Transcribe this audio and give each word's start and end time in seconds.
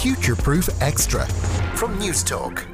Future 0.00 0.34
Proof 0.34 0.70
Extra 0.80 1.26
from 1.76 1.98
Newstalk. 1.98 2.66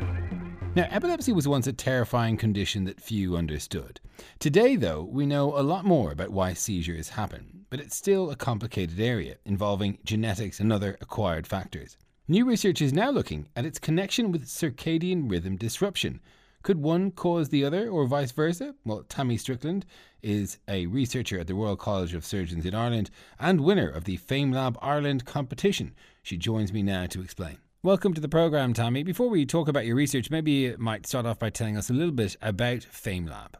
Now, 0.76 0.86
epilepsy 0.90 1.32
was 1.32 1.48
once 1.48 1.66
a 1.66 1.72
terrifying 1.72 2.36
condition 2.36 2.84
that 2.84 3.00
few 3.00 3.36
understood. 3.36 3.98
Today, 4.38 4.76
though, 4.76 5.02
we 5.02 5.26
know 5.26 5.58
a 5.58 5.62
lot 5.62 5.84
more 5.84 6.12
about 6.12 6.30
why 6.30 6.52
seizures 6.52 7.08
happen, 7.08 7.66
but 7.68 7.80
it's 7.80 7.96
still 7.96 8.30
a 8.30 8.36
complicated 8.36 9.00
area 9.00 9.38
involving 9.44 9.98
genetics 10.04 10.60
and 10.60 10.72
other 10.72 10.96
acquired 11.00 11.48
factors. 11.48 11.96
New 12.28 12.44
research 12.44 12.80
is 12.80 12.92
now 12.92 13.10
looking 13.10 13.48
at 13.56 13.66
its 13.66 13.80
connection 13.80 14.30
with 14.30 14.46
circadian 14.46 15.28
rhythm 15.28 15.56
disruption. 15.56 16.20
Could 16.66 16.82
one 16.82 17.12
cause 17.12 17.50
the 17.50 17.64
other, 17.64 17.88
or 17.88 18.06
vice 18.06 18.32
versa? 18.32 18.74
Well, 18.84 19.04
Tammy 19.08 19.36
Strickland 19.36 19.86
is 20.20 20.58
a 20.66 20.86
researcher 20.86 21.38
at 21.38 21.46
the 21.46 21.54
Royal 21.54 21.76
College 21.76 22.12
of 22.12 22.24
Surgeons 22.24 22.66
in 22.66 22.74
Ireland 22.74 23.08
and 23.38 23.60
winner 23.60 23.88
of 23.88 24.02
the 24.02 24.18
FameLab 24.18 24.74
Ireland 24.82 25.24
competition. 25.24 25.94
She 26.24 26.36
joins 26.36 26.72
me 26.72 26.82
now 26.82 27.06
to 27.06 27.22
explain. 27.22 27.58
Welcome 27.84 28.14
to 28.14 28.20
the 28.20 28.28
program, 28.28 28.72
Tammy. 28.72 29.04
Before 29.04 29.28
we 29.28 29.46
talk 29.46 29.68
about 29.68 29.86
your 29.86 29.94
research, 29.94 30.28
maybe 30.28 30.50
you 30.50 30.76
might 30.76 31.06
start 31.06 31.24
off 31.24 31.38
by 31.38 31.50
telling 31.50 31.76
us 31.76 31.88
a 31.88 31.92
little 31.92 32.10
bit 32.10 32.36
about 32.42 32.80
FameLab. 32.80 33.54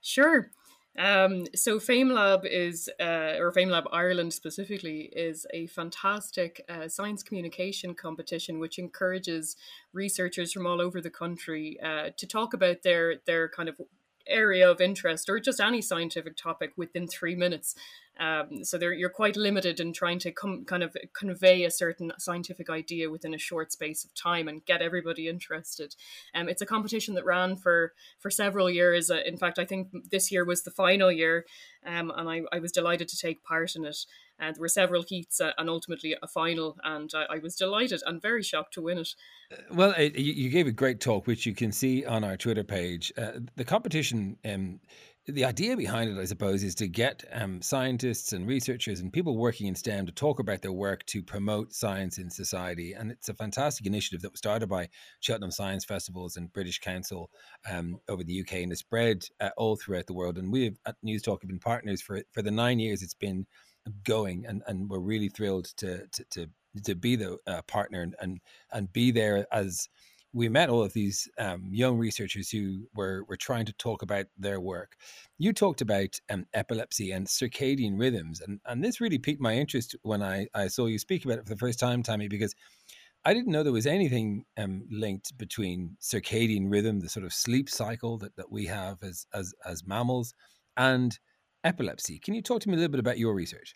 Sure. 0.00 0.52
Um, 1.00 1.46
so 1.54 1.78
FameLab 1.78 2.44
is, 2.44 2.90
uh, 3.00 3.38
or 3.38 3.52
FameLab 3.52 3.86
Ireland 3.90 4.34
specifically, 4.34 5.10
is 5.16 5.46
a 5.54 5.66
fantastic 5.68 6.62
uh, 6.68 6.88
science 6.88 7.22
communication 7.22 7.94
competition 7.94 8.60
which 8.60 8.78
encourages 8.78 9.56
researchers 9.94 10.52
from 10.52 10.66
all 10.66 10.78
over 10.78 11.00
the 11.00 11.08
country 11.08 11.80
uh, 11.82 12.10
to 12.18 12.26
talk 12.26 12.52
about 12.52 12.82
their 12.82 13.16
their 13.24 13.48
kind 13.48 13.70
of 13.70 13.80
area 14.26 14.70
of 14.70 14.82
interest 14.82 15.30
or 15.30 15.40
just 15.40 15.58
any 15.58 15.80
scientific 15.80 16.36
topic 16.36 16.72
within 16.76 17.08
three 17.08 17.34
minutes. 17.34 17.74
Um, 18.18 18.64
so 18.64 18.78
you're 18.78 19.08
quite 19.08 19.36
limited 19.36 19.80
in 19.80 19.92
trying 19.92 20.18
to 20.20 20.30
come 20.30 20.64
kind 20.66 20.82
of 20.82 20.94
convey 21.14 21.64
a 21.64 21.70
certain 21.70 22.12
scientific 22.18 22.68
idea 22.68 23.08
within 23.08 23.32
a 23.32 23.38
short 23.38 23.72
space 23.72 24.04
of 24.04 24.14
time 24.14 24.46
and 24.46 24.64
get 24.66 24.82
everybody 24.82 25.26
interested. 25.26 25.94
Um, 26.34 26.48
it's 26.48 26.60
a 26.60 26.66
competition 26.66 27.14
that 27.14 27.24
ran 27.24 27.56
for 27.56 27.94
for 28.18 28.30
several 28.30 28.68
years. 28.68 29.10
Uh, 29.10 29.20
in 29.24 29.38
fact, 29.38 29.58
I 29.58 29.64
think 29.64 29.88
this 30.10 30.30
year 30.30 30.44
was 30.44 30.62
the 30.62 30.70
final 30.70 31.10
year, 31.10 31.46
um, 31.86 32.12
and 32.14 32.28
I, 32.28 32.42
I 32.52 32.58
was 32.58 32.72
delighted 32.72 33.08
to 33.08 33.16
take 33.16 33.42
part 33.42 33.74
in 33.74 33.84
it. 33.84 33.96
And 34.38 34.56
there 34.56 34.60
were 34.60 34.68
several 34.68 35.02
heats 35.02 35.38
uh, 35.40 35.52
and 35.58 35.68
ultimately 35.68 36.16
a 36.22 36.26
final, 36.26 36.78
and 36.82 37.10
I, 37.14 37.36
I, 37.36 37.38
was 37.40 37.56
delighted 37.56 38.00
and 38.06 38.22
very 38.22 38.42
shocked 38.42 38.72
to 38.74 38.80
win 38.82 38.96
it. 38.96 39.10
Uh, 39.52 39.56
well, 39.70 39.94
uh, 39.98 40.08
you 40.14 40.48
gave 40.48 40.66
a 40.66 40.72
great 40.72 40.98
talk, 40.98 41.26
which 41.26 41.44
you 41.44 41.54
can 41.54 41.72
see 41.72 42.06
on 42.06 42.24
our 42.24 42.38
Twitter 42.38 42.64
page. 42.64 43.12
Uh, 43.18 43.32
the 43.56 43.64
competition. 43.64 44.38
Um, 44.44 44.80
the 45.30 45.44
idea 45.44 45.76
behind 45.76 46.10
it, 46.10 46.20
I 46.20 46.24
suppose, 46.24 46.62
is 46.62 46.74
to 46.76 46.88
get 46.88 47.24
um, 47.32 47.62
scientists 47.62 48.32
and 48.32 48.46
researchers 48.46 49.00
and 49.00 49.12
people 49.12 49.36
working 49.36 49.66
in 49.66 49.74
STEM 49.74 50.06
to 50.06 50.12
talk 50.12 50.38
about 50.38 50.62
their 50.62 50.72
work 50.72 51.04
to 51.06 51.22
promote 51.22 51.72
science 51.72 52.18
in 52.18 52.30
society. 52.30 52.92
And 52.92 53.10
it's 53.10 53.28
a 53.28 53.34
fantastic 53.34 53.86
initiative 53.86 54.22
that 54.22 54.32
was 54.32 54.38
started 54.38 54.68
by 54.68 54.88
Cheltenham 55.20 55.50
Science 55.50 55.84
Festivals 55.84 56.36
and 56.36 56.52
British 56.52 56.80
Council 56.80 57.30
um, 57.70 58.00
over 58.08 58.24
the 58.24 58.40
UK 58.40 58.54
and 58.54 58.70
has 58.70 58.80
spread 58.80 59.24
uh, 59.40 59.50
all 59.56 59.76
throughout 59.76 60.06
the 60.06 60.14
world. 60.14 60.38
And 60.38 60.52
we 60.52 60.64
have, 60.64 60.78
at 60.86 60.96
Newstalk 61.04 61.42
have 61.42 61.48
been 61.48 61.58
partners 61.58 62.02
for 62.02 62.22
for 62.32 62.42
the 62.42 62.50
nine 62.50 62.78
years 62.78 63.02
it's 63.02 63.14
been 63.14 63.46
going, 64.04 64.44
and, 64.46 64.62
and 64.66 64.88
we're 64.88 64.98
really 64.98 65.28
thrilled 65.28 65.66
to 65.76 66.06
to 66.08 66.24
to, 66.30 66.50
to 66.84 66.94
be 66.94 67.16
the 67.16 67.38
uh, 67.46 67.62
partner 67.62 68.02
and, 68.02 68.14
and 68.20 68.40
and 68.72 68.92
be 68.92 69.10
there 69.10 69.46
as 69.52 69.88
we 70.32 70.48
met 70.48 70.68
all 70.68 70.82
of 70.82 70.92
these 70.92 71.28
um, 71.38 71.68
young 71.70 71.98
researchers 71.98 72.50
who 72.50 72.86
were, 72.94 73.24
were 73.28 73.36
trying 73.36 73.66
to 73.66 73.72
talk 73.72 74.02
about 74.02 74.26
their 74.38 74.60
work. 74.60 74.96
You 75.38 75.52
talked 75.52 75.80
about 75.80 76.20
um, 76.30 76.46
epilepsy 76.54 77.10
and 77.10 77.26
circadian 77.26 77.98
rhythms, 77.98 78.40
and, 78.40 78.60
and 78.66 78.84
this 78.84 79.00
really 79.00 79.18
piqued 79.18 79.40
my 79.40 79.54
interest 79.54 79.96
when 80.02 80.22
I, 80.22 80.46
I 80.54 80.68
saw 80.68 80.86
you 80.86 80.98
speak 80.98 81.24
about 81.24 81.38
it 81.38 81.44
for 81.46 81.54
the 81.54 81.58
first 81.58 81.80
time, 81.80 82.02
Tammy, 82.02 82.28
because 82.28 82.54
I 83.24 83.34
didn't 83.34 83.52
know 83.52 83.62
there 83.62 83.72
was 83.72 83.86
anything 83.86 84.44
um, 84.56 84.84
linked 84.90 85.36
between 85.36 85.96
circadian 86.00 86.70
rhythm, 86.70 87.00
the 87.00 87.08
sort 87.08 87.26
of 87.26 87.32
sleep 87.32 87.68
cycle 87.68 88.16
that, 88.18 88.36
that 88.36 88.50
we 88.50 88.66
have 88.66 89.02
as, 89.02 89.26
as, 89.34 89.52
as 89.66 89.86
mammals, 89.86 90.32
and 90.76 91.18
epilepsy. 91.64 92.18
Can 92.18 92.34
you 92.34 92.42
talk 92.42 92.60
to 92.62 92.68
me 92.68 92.74
a 92.74 92.78
little 92.78 92.90
bit 92.90 93.00
about 93.00 93.18
your 93.18 93.34
research? 93.34 93.74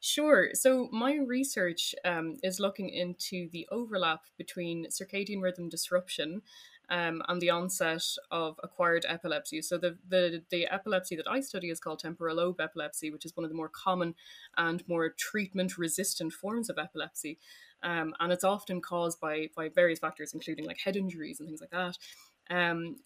Sure. 0.00 0.50
So 0.54 0.88
my 0.92 1.16
research 1.16 1.94
um, 2.04 2.36
is 2.42 2.60
looking 2.60 2.88
into 2.88 3.48
the 3.52 3.66
overlap 3.70 4.20
between 4.36 4.86
circadian 4.86 5.42
rhythm 5.42 5.68
disruption 5.68 6.42
um, 6.88 7.22
and 7.28 7.40
the 7.40 7.50
onset 7.50 8.04
of 8.30 8.58
acquired 8.62 9.04
epilepsy. 9.08 9.60
So 9.60 9.76
the, 9.76 9.98
the 10.08 10.42
the 10.50 10.66
epilepsy 10.68 11.16
that 11.16 11.28
I 11.28 11.40
study 11.40 11.68
is 11.68 11.80
called 11.80 11.98
temporal 11.98 12.36
lobe 12.36 12.60
epilepsy, 12.60 13.10
which 13.10 13.26
is 13.26 13.36
one 13.36 13.44
of 13.44 13.50
the 13.50 13.56
more 13.56 13.68
common 13.68 14.14
and 14.56 14.82
more 14.88 15.10
treatment 15.10 15.76
resistant 15.76 16.32
forms 16.32 16.70
of 16.70 16.78
epilepsy. 16.78 17.38
Um, 17.82 18.14
and 18.20 18.32
it's 18.32 18.44
often 18.44 18.80
caused 18.80 19.20
by 19.20 19.48
by 19.56 19.68
various 19.68 19.98
factors, 19.98 20.32
including 20.32 20.64
like 20.64 20.78
head 20.78 20.96
injuries 20.96 21.40
and 21.40 21.48
things 21.48 21.60
like 21.60 21.70
that 21.70 21.98
um, 22.50 22.96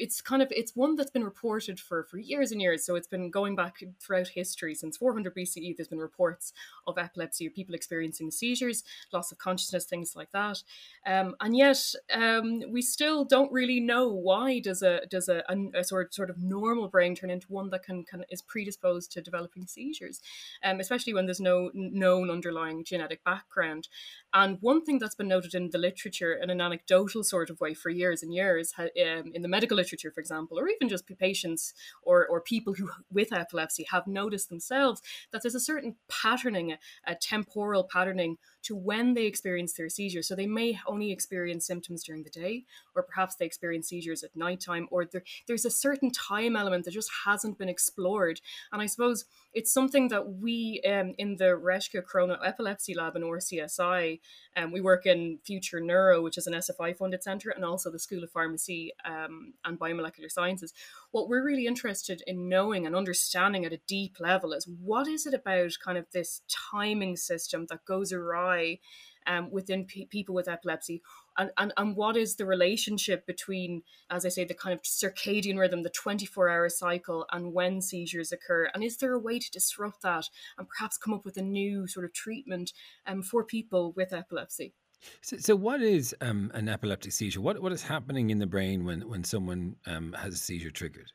it's 0.00 0.20
kind 0.20 0.42
of 0.42 0.48
it's 0.50 0.76
one 0.76 0.96
that's 0.96 1.10
been 1.10 1.24
reported 1.24 1.78
for 1.78 2.04
for 2.04 2.18
years 2.18 2.52
and 2.52 2.60
years. 2.60 2.84
So 2.84 2.94
it's 2.96 3.06
been 3.06 3.30
going 3.30 3.56
back 3.56 3.82
throughout 3.98 4.28
history 4.28 4.74
since 4.74 4.96
400 4.96 5.34
BCE. 5.34 5.76
There's 5.76 5.88
been 5.88 5.98
reports 5.98 6.52
of 6.86 6.98
epilepsy, 6.98 7.46
or 7.46 7.50
people 7.50 7.74
experiencing 7.74 8.30
seizures, 8.30 8.84
loss 9.12 9.32
of 9.32 9.38
consciousness, 9.38 9.84
things 9.84 10.14
like 10.16 10.32
that. 10.32 10.62
Um, 11.06 11.34
and 11.40 11.56
yet 11.56 11.82
um, 12.14 12.62
we 12.70 12.82
still 12.82 13.24
don't 13.24 13.52
really 13.52 13.80
know 13.80 14.08
why 14.08 14.60
does 14.60 14.82
a 14.82 15.06
does 15.06 15.28
a, 15.28 15.42
a, 15.48 15.80
a, 15.80 15.84
sort 15.84 16.14
sort 16.14 16.30
of 16.30 16.42
normal 16.42 16.88
brain 16.88 17.14
turn 17.14 17.30
into 17.30 17.46
one 17.52 17.70
that 17.70 17.82
can, 17.82 18.04
can 18.04 18.24
is 18.30 18.42
predisposed 18.42 19.12
to 19.12 19.22
developing 19.22 19.66
seizures, 19.66 20.20
um, 20.62 20.80
especially 20.80 21.14
when 21.14 21.26
there's 21.26 21.40
no 21.40 21.70
known 21.74 22.30
underlying 22.30 22.84
genetic 22.84 23.24
background. 23.24 23.88
And 24.32 24.58
one 24.60 24.84
thing 24.84 24.98
that's 24.98 25.14
been 25.14 25.28
noted 25.28 25.54
in 25.54 25.70
the 25.70 25.78
literature 25.78 26.32
in 26.32 26.50
an 26.50 26.60
anecdotal 26.60 27.24
sort 27.24 27.50
of 27.50 27.60
way 27.60 27.74
for 27.74 27.90
years 27.90 28.22
and 28.22 28.32
years 28.32 28.74
um, 29.00 29.32
in 29.34 29.42
the 29.42 29.48
medical 29.48 29.76
literature, 29.76 30.10
for 30.10 30.20
example, 30.20 30.58
or 30.58 30.68
even 30.68 30.88
just 30.88 31.06
patients 31.18 31.74
or, 32.02 32.26
or 32.26 32.40
people 32.40 32.74
who 32.74 32.90
with 33.12 33.32
epilepsy 33.32 33.86
have 33.90 34.06
noticed 34.06 34.48
themselves 34.48 35.02
that 35.32 35.42
there's 35.42 35.54
a 35.54 35.60
certain 35.60 35.96
patterning, 36.08 36.76
a, 37.06 37.14
temporal 37.20 37.84
patterning 37.84 38.38
to 38.62 38.74
when 38.74 39.14
they 39.14 39.24
experience 39.24 39.72
their 39.72 39.88
seizures. 39.88 40.28
So 40.28 40.34
they 40.34 40.46
may 40.46 40.78
only 40.86 41.12
experience 41.12 41.66
symptoms 41.66 42.02
during 42.02 42.22
the 42.22 42.30
day, 42.30 42.64
or 42.94 43.02
perhaps 43.02 43.36
they 43.36 43.46
experience 43.46 43.88
seizures 43.88 44.22
at 44.22 44.34
nighttime, 44.36 44.88
or 44.90 45.04
there, 45.04 45.22
there's 45.46 45.64
a 45.64 45.70
certain 45.70 46.10
time 46.10 46.56
element 46.56 46.84
that 46.84 46.92
just 46.92 47.10
hasn't 47.24 47.58
been 47.58 47.68
explored. 47.68 48.40
And 48.72 48.82
I 48.82 48.86
suppose 48.86 49.24
it's 49.52 49.72
something 49.72 50.08
that 50.08 50.34
we 50.34 50.80
um, 50.86 51.14
in 51.18 51.36
the 51.36 51.58
Reschke 51.62 52.04
Chrono 52.04 52.34
Epilepsy 52.34 52.94
Lab 52.94 53.16
in 53.16 53.22
RCSI, 53.22 54.20
um, 54.56 54.72
we 54.72 54.80
work 54.80 55.06
in 55.06 55.38
Future 55.44 55.80
Neuro, 55.80 56.22
which 56.22 56.38
is 56.38 56.46
an 56.46 56.54
SFI 56.54 56.96
funded 56.96 57.22
centre, 57.22 57.50
and 57.50 57.64
also 57.64 57.90
the 57.90 57.98
School 57.98 58.22
of 58.22 58.30
Pharmacy 58.30 58.79
um, 59.04 59.54
and 59.64 59.78
Biomolecular 59.78 60.30
Sciences. 60.30 60.72
What 61.10 61.28
we're 61.28 61.44
really 61.44 61.66
interested 61.66 62.22
in 62.26 62.48
knowing 62.48 62.86
and 62.86 62.96
understanding 62.96 63.64
at 63.64 63.72
a 63.72 63.80
deep 63.86 64.16
level 64.20 64.52
is 64.52 64.68
what 64.82 65.06
is 65.08 65.26
it 65.26 65.34
about 65.34 65.72
kind 65.84 65.98
of 65.98 66.06
this 66.12 66.42
timing 66.48 67.16
system 67.16 67.66
that 67.70 67.84
goes 67.84 68.12
awry 68.12 68.78
um, 69.26 69.50
within 69.50 69.84
pe- 69.84 70.06
people 70.06 70.34
with 70.34 70.48
epilepsy 70.48 71.02
and, 71.38 71.50
and, 71.58 71.72
and 71.76 71.96
what 71.96 72.16
is 72.16 72.36
the 72.36 72.46
relationship 72.46 73.26
between 73.26 73.82
as 74.10 74.24
i 74.24 74.28
say 74.28 74.44
the 74.44 74.54
kind 74.54 74.72
of 74.72 74.82
circadian 74.82 75.58
rhythm 75.58 75.82
the 75.82 75.90
24 75.90 76.48
hour 76.48 76.68
cycle 76.68 77.26
and 77.32 77.52
when 77.52 77.80
seizures 77.80 78.32
occur 78.32 78.70
and 78.74 78.82
is 78.82 78.96
there 78.96 79.12
a 79.12 79.18
way 79.18 79.38
to 79.38 79.50
disrupt 79.50 80.02
that 80.02 80.28
and 80.58 80.68
perhaps 80.68 80.96
come 80.96 81.14
up 81.14 81.24
with 81.24 81.36
a 81.36 81.42
new 81.42 81.86
sort 81.86 82.04
of 82.04 82.12
treatment 82.12 82.72
um, 83.06 83.22
for 83.22 83.44
people 83.44 83.92
with 83.92 84.12
epilepsy 84.12 84.72
so, 85.22 85.36
so 85.38 85.56
what 85.56 85.82
is 85.82 86.14
um, 86.20 86.50
an 86.54 86.68
epileptic 86.68 87.12
seizure 87.12 87.40
what, 87.40 87.60
what 87.62 87.72
is 87.72 87.82
happening 87.82 88.30
in 88.30 88.38
the 88.38 88.46
brain 88.46 88.84
when, 88.84 89.08
when 89.08 89.24
someone 89.24 89.76
um, 89.86 90.12
has 90.12 90.34
a 90.34 90.38
seizure 90.38 90.70
triggered 90.70 91.12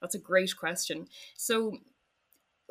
that's 0.00 0.14
a 0.14 0.18
great 0.18 0.56
question 0.56 1.06
so 1.36 1.78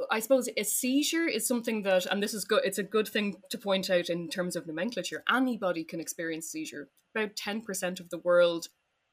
I 0.10 0.20
suppose 0.20 0.50
a 0.56 0.64
seizure 0.64 1.28
is 1.28 1.48
something 1.48 1.84
that, 1.84 2.06
and 2.06 2.22
this 2.24 2.34
is 2.34 2.46
good, 2.46 2.62
it's 2.64 2.78
a 2.78 2.84
good 2.84 3.08
thing 3.08 3.36
to 3.50 3.58
point 3.58 3.90
out 3.90 4.10
in 4.10 4.30
terms 4.30 4.56
of 4.56 4.68
nomenclature. 4.68 5.24
Anybody 5.30 5.84
can 5.84 6.00
experience 6.00 6.48
seizure. 6.48 6.90
About 7.14 7.36
10% 7.36 8.00
of 8.00 8.10
the 8.10 8.20
world 8.20 8.68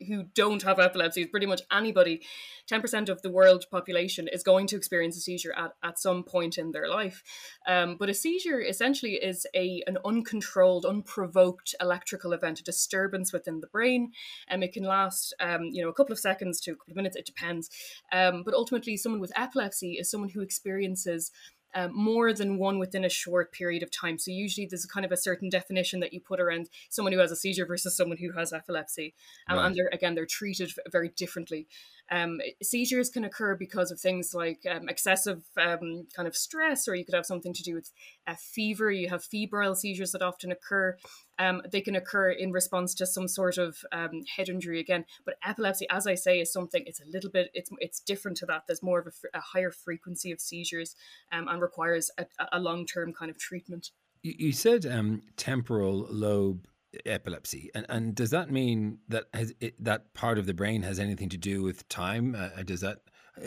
who 0.07 0.25
don't 0.35 0.63
have 0.63 0.79
epilepsy, 0.79 1.23
is 1.23 1.29
pretty 1.29 1.47
much 1.47 1.63
anybody, 1.73 2.23
10% 2.71 3.09
of 3.09 3.23
the 3.23 3.31
world 3.31 3.65
population 3.71 4.29
is 4.29 4.43
going 4.43 4.67
to 4.67 4.77
experience 4.77 5.17
a 5.17 5.21
seizure 5.21 5.55
at, 5.57 5.73
at 5.83 5.99
some 5.99 6.23
point 6.23 6.59
in 6.59 6.73
their 6.73 6.89
life. 6.89 7.23
Um, 7.67 7.97
but 7.99 8.09
a 8.09 8.15
seizure 8.15 8.61
essentially 8.61 9.15
is 9.15 9.47
a 9.55 9.83
an 9.87 9.99
uncontrolled, 10.05 10.85
unprovoked 10.85 11.75
electrical 11.81 12.33
event, 12.33 12.61
a 12.61 12.65
disturbance 12.65 13.33
within 13.33 13.61
the 13.61 13.67
brain. 13.69 14.13
And 14.49 14.61
um, 14.61 14.63
it 14.63 14.73
can 14.73 14.85
last, 14.85 15.35
um, 15.41 15.65
you 15.73 15.83
know, 15.83 15.89
a 15.89 15.95
couple 15.95 16.13
of 16.13 16.19
seconds 16.19 16.61
to 16.63 16.73
a 16.73 16.75
couple 16.75 16.93
of 16.93 16.97
minutes, 16.97 17.17
it 17.17 17.27
depends. 17.27 17.71
Um, 18.13 18.43
but 18.45 18.55
ultimately, 18.55 18.97
someone 18.97 19.21
with 19.21 19.37
epilepsy 19.37 19.93
is 19.93 20.11
someone 20.11 20.31
who 20.31 20.41
experiences 20.41 21.31
um, 21.77 21.95
more 21.95 22.33
than 22.33 22.57
one 22.57 22.79
within 22.79 23.05
a 23.05 23.11
short 23.11 23.53
period 23.53 23.83
of 23.83 23.91
time. 23.91 24.19
So 24.19 24.31
usually 24.31 24.67
there's 24.67 24.87
a 24.87 24.89
kind 24.89 25.05
of 25.05 25.13
a 25.13 25.17
certain 25.17 25.51
definition 25.51 26.01
that 26.01 26.13
you 26.13 26.21
put 26.21 26.41
around 26.41 26.71
someone 26.89 27.13
who 27.13 27.19
has 27.19 27.31
a 27.31 27.37
seizure 27.37 27.67
versus 27.67 27.95
someone 27.95 28.17
who 28.17 28.33
has 28.33 28.53
epilepsy, 28.53 29.15
um, 29.49 29.59
right. 29.59 29.67
and 29.67 29.77
they're 29.77 29.91
again 29.93 30.15
they're 30.15 30.27
treated 30.27 30.73
very 30.91 31.11
differently. 31.11 31.69
Um, 32.11 32.41
seizures 32.63 33.11
can 33.11 33.25
occur 33.25 33.57
because 33.57 33.91
of 33.91 34.01
things 34.01 34.33
like 34.33 34.61
um, 34.71 34.89
excessive 34.89 35.43
um, 35.61 36.07
kind 36.15 36.27
of 36.27 36.35
stress, 36.35 36.89
or 36.89 36.95
you 36.95 37.05
could 37.05 37.15
have 37.15 37.27
something 37.27 37.53
to 37.53 37.63
do 37.63 37.75
with 37.75 37.91
a 38.27 38.37
fever. 38.37 38.91
You 38.91 39.11
have 39.11 39.25
febrile 39.25 39.75
seizures 39.75 40.13
that 40.13 40.23
often 40.23 40.51
occur, 40.51 40.97
um, 41.39 41.63
they 41.71 41.81
can 41.81 41.97
occur 41.97 42.31
in 42.31 42.53
response 42.53 42.95
to 42.95 43.07
some 43.07 43.29
sort 43.29 43.59
of 43.59 43.79
um, 43.93 44.25
head 44.37 44.49
injury 44.49 44.81
again. 44.81 45.05
But 45.25 45.37
epilepsy, 45.45 45.87
as 45.91 46.07
I 46.07 46.15
say, 46.15 46.41
is 46.41 46.53
something. 46.53 46.83
It's 46.87 47.01
a 47.01 47.07
little 47.07 47.31
bit. 47.31 47.51
It's 47.55 47.71
it's 47.79 48.01
different 48.01 48.37
to 48.39 48.47
that. 48.47 48.65
There's 48.67 48.83
more 48.83 49.01
of 49.01 49.07
a, 49.07 49.39
a 49.39 49.41
higher 49.41 49.71
frequency 49.71 50.33
of 50.33 50.41
seizures 50.41 50.95
um, 51.33 51.49
and 51.49 51.61
requires 51.61 52.11
a, 52.19 52.27
a 52.53 52.59
long 52.59 52.87
term 52.87 53.13
kind 53.13 53.31
of 53.31 53.39
treatment. 53.39 53.91
You 54.23 54.53
said 54.53 54.87
um, 54.87 55.23
temporal 55.37 56.07
lobe 56.11 56.67
epilepsy, 57.05 57.71
and, 57.75 57.87
and 57.89 58.15
does 58.15 58.31
that 58.31 58.51
mean 58.51 58.99
that 59.09 59.25
has 59.35 59.53
it, 59.61 59.83
that 59.85 60.15
part 60.15 60.39
of 60.39 60.47
the 60.47 60.55
brain 60.55 60.83
has 60.83 60.99
anything 60.99 61.29
to 61.31 61.39
do 61.39 61.63
with 61.63 61.89
time? 61.89 62.35
Uh, 62.35 62.63
does 62.63 62.81
that 62.81 62.99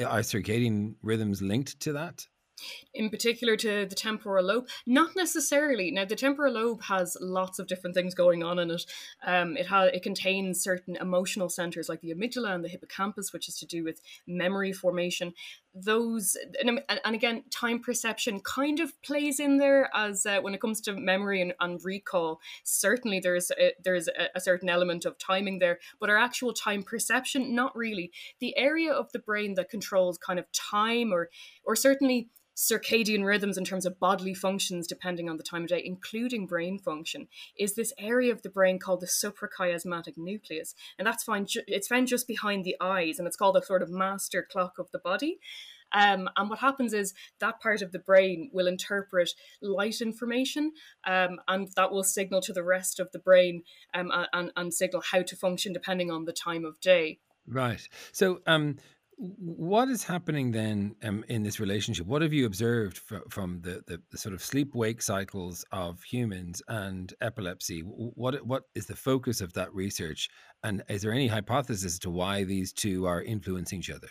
are 0.05 0.19
circadian 0.19 0.95
rhythms 1.01 1.41
linked 1.41 1.79
to 1.81 1.93
that? 1.93 2.27
In 2.93 3.09
particular 3.09 3.55
to 3.57 3.85
the 3.85 3.95
temporal 3.95 4.45
lobe? 4.45 4.67
Not 4.85 5.15
necessarily. 5.15 5.91
Now, 5.91 6.05
the 6.05 6.15
temporal 6.15 6.53
lobe 6.53 6.83
has 6.83 7.17
lots 7.19 7.59
of 7.59 7.67
different 7.67 7.95
things 7.95 8.13
going 8.15 8.43
on 8.43 8.59
in 8.59 8.71
it. 8.71 8.85
Um, 9.25 9.57
it 9.57 9.67
has 9.67 9.91
it 9.93 10.03
contains 10.03 10.61
certain 10.61 10.95
emotional 10.95 11.49
centers 11.49 11.89
like 11.89 12.01
the 12.01 12.13
amygdala 12.13 12.53
and 12.53 12.63
the 12.63 12.69
hippocampus, 12.69 13.33
which 13.33 13.47
is 13.47 13.57
to 13.59 13.65
do 13.65 13.83
with 13.83 14.01
memory 14.27 14.73
formation. 14.73 15.33
Those 15.73 16.35
and, 16.59 16.81
and 16.89 17.15
again, 17.15 17.43
time 17.51 17.79
perception 17.79 18.39
kind 18.39 18.79
of 18.79 18.99
plays 19.01 19.39
in 19.39 19.57
there 19.57 19.89
as 19.93 20.25
uh, 20.25 20.39
when 20.41 20.55
it 20.55 20.61
comes 20.61 20.81
to 20.81 20.93
memory 20.93 21.41
and, 21.41 21.53
and 21.59 21.79
recall. 21.83 22.39
Certainly, 22.63 23.19
there's 23.19 23.51
a, 23.51 23.73
there's 23.83 24.07
a, 24.07 24.29
a 24.35 24.39
certain 24.39 24.69
element 24.69 25.05
of 25.05 25.17
timing 25.19 25.59
there, 25.59 25.79
but 25.99 26.09
our 26.09 26.17
actual 26.17 26.53
time 26.53 26.83
perception, 26.83 27.53
not 27.53 27.75
really. 27.75 28.11
The 28.39 28.57
area 28.57 28.91
of 28.91 29.11
the 29.11 29.19
brain 29.19 29.53
that 29.55 29.69
controls 29.69 30.17
kind 30.17 30.39
of 30.39 30.51
time 30.51 31.13
or 31.13 31.29
or 31.63 31.75
certainly 31.75 32.29
circadian 32.59 33.23
rhythms 33.23 33.57
in 33.57 33.63
terms 33.63 33.85
of 33.85 33.99
bodily 34.01 34.33
functions 34.33 34.85
depending 34.85 35.29
on 35.29 35.37
the 35.37 35.43
time 35.43 35.63
of 35.63 35.69
day, 35.69 35.81
including 35.83 36.45
brain 36.45 36.77
function, 36.77 37.29
is 37.57 37.73
this 37.73 37.93
area 37.97 38.33
of 38.33 38.41
the 38.41 38.49
brain 38.49 38.77
called 38.77 38.99
the 38.99 39.07
suprachiasmatic 39.07 40.17
nucleus. 40.17 40.75
And 40.97 41.07
that's 41.07 41.23
fine, 41.23 41.47
it's 41.67 41.87
found 41.87 42.07
just 42.07 42.27
behind 42.27 42.65
the 42.65 42.75
eyes, 42.81 43.17
and 43.17 43.25
it's 43.27 43.37
called 43.37 43.55
a 43.55 43.63
sort 43.65 43.81
of 43.81 43.89
master 43.89 44.45
clock 44.51 44.73
of 44.77 44.91
the 44.91 44.99
body. 44.99 45.39
Um, 45.93 46.29
and 46.35 46.49
what 46.49 46.59
happens 46.59 46.93
is 46.93 47.13
that 47.39 47.61
part 47.61 47.81
of 47.81 47.93
the 47.93 47.99
brain 47.99 48.51
will 48.53 48.67
interpret 48.67 49.31
light 49.61 50.01
information 50.01 50.73
um, 51.07 51.39
and 51.47 51.69
that 51.77 51.91
will 51.91 52.03
signal 52.03 52.41
to 52.41 52.53
the 52.53 52.61
rest 52.61 52.99
of 52.99 53.11
the 53.11 53.19
brain 53.19 53.63
um, 53.95 54.11
and, 54.33 54.51
and 54.55 54.73
signal 54.73 55.01
how 55.11 55.23
to 55.23 55.35
function 55.35 55.73
depending 55.73 56.11
on 56.11 56.25
the 56.25 56.33
time 56.33 56.63
of 56.63 56.79
day. 56.79 57.19
Right. 57.47 57.87
So, 58.11 58.41
um, 58.45 58.75
what 59.21 59.89
is 59.89 60.03
happening 60.03 60.51
then 60.51 60.95
um, 61.03 61.25
in 61.27 61.43
this 61.43 61.59
relationship? 61.59 62.07
What 62.07 62.21
have 62.21 62.31
you 62.31 62.45
observed 62.45 62.99
fr- 62.99 63.17
from 63.29 63.59
the, 63.61 63.83
the, 63.85 64.01
the, 64.11 64.17
sort 64.17 64.33
of 64.33 64.41
sleep 64.41 64.73
wake 64.73 65.01
cycles 65.01 65.65
of 65.73 66.01
humans 66.03 66.61
and 66.69 67.13
epilepsy? 67.19 67.81
What 67.81 68.45
what 68.45 68.63
is 68.75 68.85
the 68.85 68.95
focus 68.95 69.41
of 69.41 69.51
that 69.53 69.73
research, 69.73 70.29
and 70.63 70.83
is 70.87 71.01
there 71.01 71.11
any 71.11 71.27
hypothesis 71.27 71.99
to 71.99 72.09
why 72.09 72.45
these 72.45 72.71
two 72.71 73.05
are 73.07 73.21
influencing 73.21 73.79
each 73.79 73.89
other? 73.89 74.07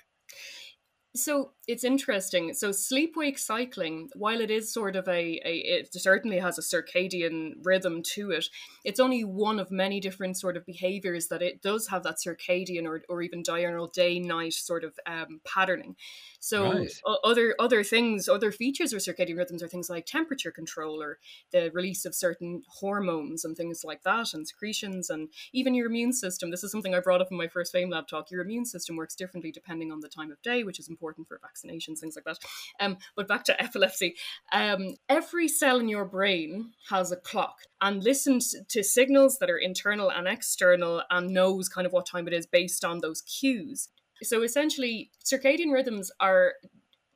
So 1.18 1.52
it's 1.66 1.84
interesting. 1.84 2.54
So 2.54 2.72
sleep 2.72 3.14
wake 3.16 3.38
cycling, 3.38 4.08
while 4.14 4.40
it 4.40 4.50
is 4.50 4.72
sort 4.72 4.96
of 4.96 5.06
a, 5.08 5.40
a, 5.44 5.58
it 5.58 5.92
certainly 5.92 6.38
has 6.38 6.58
a 6.58 6.62
circadian 6.62 7.54
rhythm 7.62 8.02
to 8.14 8.30
it, 8.30 8.46
it's 8.84 9.00
only 9.00 9.24
one 9.24 9.58
of 9.58 9.70
many 9.70 10.00
different 10.00 10.38
sort 10.38 10.56
of 10.56 10.64
behaviors 10.64 11.28
that 11.28 11.42
it 11.42 11.60
does 11.60 11.88
have 11.88 12.04
that 12.04 12.16
circadian 12.24 12.86
or, 12.86 13.02
or 13.08 13.20
even 13.20 13.42
diurnal 13.42 13.88
day 13.88 14.18
night 14.18 14.54
sort 14.54 14.84
of 14.84 14.98
um, 15.06 15.40
patterning. 15.44 15.96
So 16.40 16.72
right. 16.72 16.90
other 17.24 17.54
other 17.58 17.82
things, 17.82 18.28
other 18.28 18.52
features 18.52 18.92
of 18.92 19.00
circadian 19.00 19.36
rhythms 19.36 19.62
are 19.62 19.68
things 19.68 19.90
like 19.90 20.06
temperature 20.06 20.52
control 20.52 21.02
or 21.02 21.18
the 21.50 21.70
release 21.74 22.04
of 22.04 22.14
certain 22.14 22.62
hormones 22.68 23.44
and 23.44 23.56
things 23.56 23.82
like 23.84 24.04
that, 24.04 24.32
and 24.32 24.46
secretions, 24.46 25.10
and 25.10 25.28
even 25.52 25.74
your 25.74 25.88
immune 25.88 26.12
system. 26.12 26.50
This 26.50 26.62
is 26.62 26.70
something 26.70 26.94
I 26.94 27.00
brought 27.00 27.20
up 27.20 27.28
in 27.32 27.36
my 27.36 27.48
first 27.48 27.74
FameLab 27.74 28.06
talk. 28.06 28.30
Your 28.30 28.42
immune 28.42 28.64
system 28.64 28.94
works 28.94 29.16
differently 29.16 29.50
depending 29.50 29.90
on 29.90 30.00
the 30.00 30.08
time 30.08 30.30
of 30.30 30.40
day, 30.42 30.62
which 30.62 30.78
is 30.78 30.88
important 30.88 31.07
for 31.24 31.40
vaccinations, 31.40 31.98
things 31.98 32.16
like 32.16 32.24
that. 32.24 32.38
Um, 32.80 32.98
but 33.16 33.28
back 33.28 33.44
to 33.44 33.62
epilepsy. 33.62 34.16
Um, 34.52 34.96
every 35.08 35.48
cell 35.48 35.80
in 35.80 35.88
your 35.88 36.04
brain 36.04 36.72
has 36.90 37.12
a 37.12 37.16
clock 37.16 37.58
and 37.80 38.02
listens 38.02 38.54
to 38.68 38.82
signals 38.82 39.38
that 39.38 39.50
are 39.50 39.58
internal 39.58 40.10
and 40.10 40.26
external 40.26 41.02
and 41.10 41.30
knows 41.30 41.68
kind 41.68 41.86
of 41.86 41.92
what 41.92 42.06
time 42.06 42.26
it 42.26 42.34
is 42.34 42.46
based 42.46 42.84
on 42.84 43.00
those 43.00 43.22
cues. 43.22 43.88
So 44.22 44.42
essentially, 44.42 45.10
circadian 45.24 45.72
rhythms 45.72 46.10
are 46.20 46.54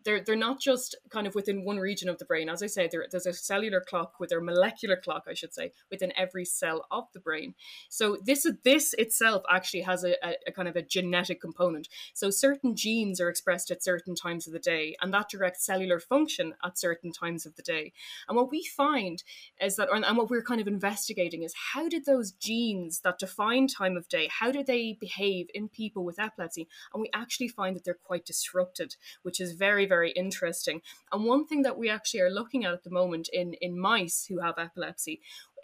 they're 0.05 0.21
they're 0.21 0.37
not 0.37 0.61
just 0.61 0.97
kind 1.11 1.27
of 1.27 1.35
within 1.35 1.65
one 1.65 1.79
region 1.79 2.09
of 2.09 2.19
the 2.19 2.25
brain. 2.25 2.49
As 2.49 2.63
I 2.63 2.67
say, 2.67 2.89
there, 2.91 3.07
there's 3.11 3.27
a 3.27 3.33
cellular 3.33 3.81
clock 3.81 4.21
with 4.21 4.33
a 4.33 4.41
molecular 4.41 4.97
clock, 4.97 5.25
I 5.29 5.35
should 5.35 5.55
say, 5.55 5.73
within 5.91 6.13
every 6.17 6.45
cell 6.45 6.87
of 6.91 7.05
the 7.13 7.21
brain. 7.21 7.55
So 7.89 8.19
this 8.25 8.47
this 8.65 8.95
itself 8.95 9.43
actually 9.51 9.83
has 9.83 10.05
a, 10.05 10.15
a, 10.27 10.35
a, 10.49 10.53
kind 10.53 10.69
of 10.69 10.77
a 10.77 10.83
genetic 10.83 11.41
component. 11.41 11.89
So 12.15 12.31
certain 12.31 12.77
genes 12.77 13.21
are 13.21 13.29
expressed 13.29 13.71
at 13.71 13.83
certain 13.83 14.15
times 14.15 14.47
of 14.47 14.53
the 14.53 14.59
day, 14.59 14.97
and 15.01 15.13
that 15.13 15.29
directs 15.29 15.65
cellular 15.65 16.01
function 16.01 16.55
at 16.65 16.79
certain 16.79 17.13
times 17.13 17.47
of 17.47 17.57
the 17.57 17.63
day. 17.63 17.93
And 18.29 18.37
what 18.37 18.51
we 18.51 18.65
find 18.65 19.23
is 19.61 19.77
that, 19.77 19.89
and 19.93 20.17
what 20.17 20.31
we're 20.31 20.43
kind 20.43 20.61
of 20.61 20.69
investigating 20.69 21.43
is 21.43 21.55
how 21.73 21.89
did 21.89 22.05
those 22.05 22.33
genes 22.33 23.01
that 23.01 23.19
define 23.19 23.67
time 23.67 23.97
of 23.97 24.09
day, 24.09 24.29
how 24.31 24.51
do 24.51 24.63
they 24.63 24.97
behave 24.99 25.49
in 25.55 25.69
people 25.69 26.05
with 26.05 26.19
epilepsy? 26.19 26.69
And 26.93 27.01
we 27.01 27.11
actually 27.15 27.49
find 27.49 27.77
that 27.77 27.85
they're 27.85 27.95
quite 27.95 28.25
disrupted, 28.25 28.97
which 29.23 29.41
is 29.41 29.53
very 29.53 29.87
very 29.95 30.13
interesting. 30.13 30.81
And 31.13 31.25
one 31.25 31.47
thing 31.47 31.63
that 31.63 31.79
we 31.79 31.91
actually 31.91 32.23
are 32.23 32.39
looking 32.41 32.65
at 32.65 32.73
at 32.73 32.85
the 32.85 32.99
moment 33.01 33.29
in, 33.33 33.55
in 33.61 33.79
mice 33.79 34.25
who 34.27 34.41
have 34.41 34.55
epilepsy, 34.59 35.21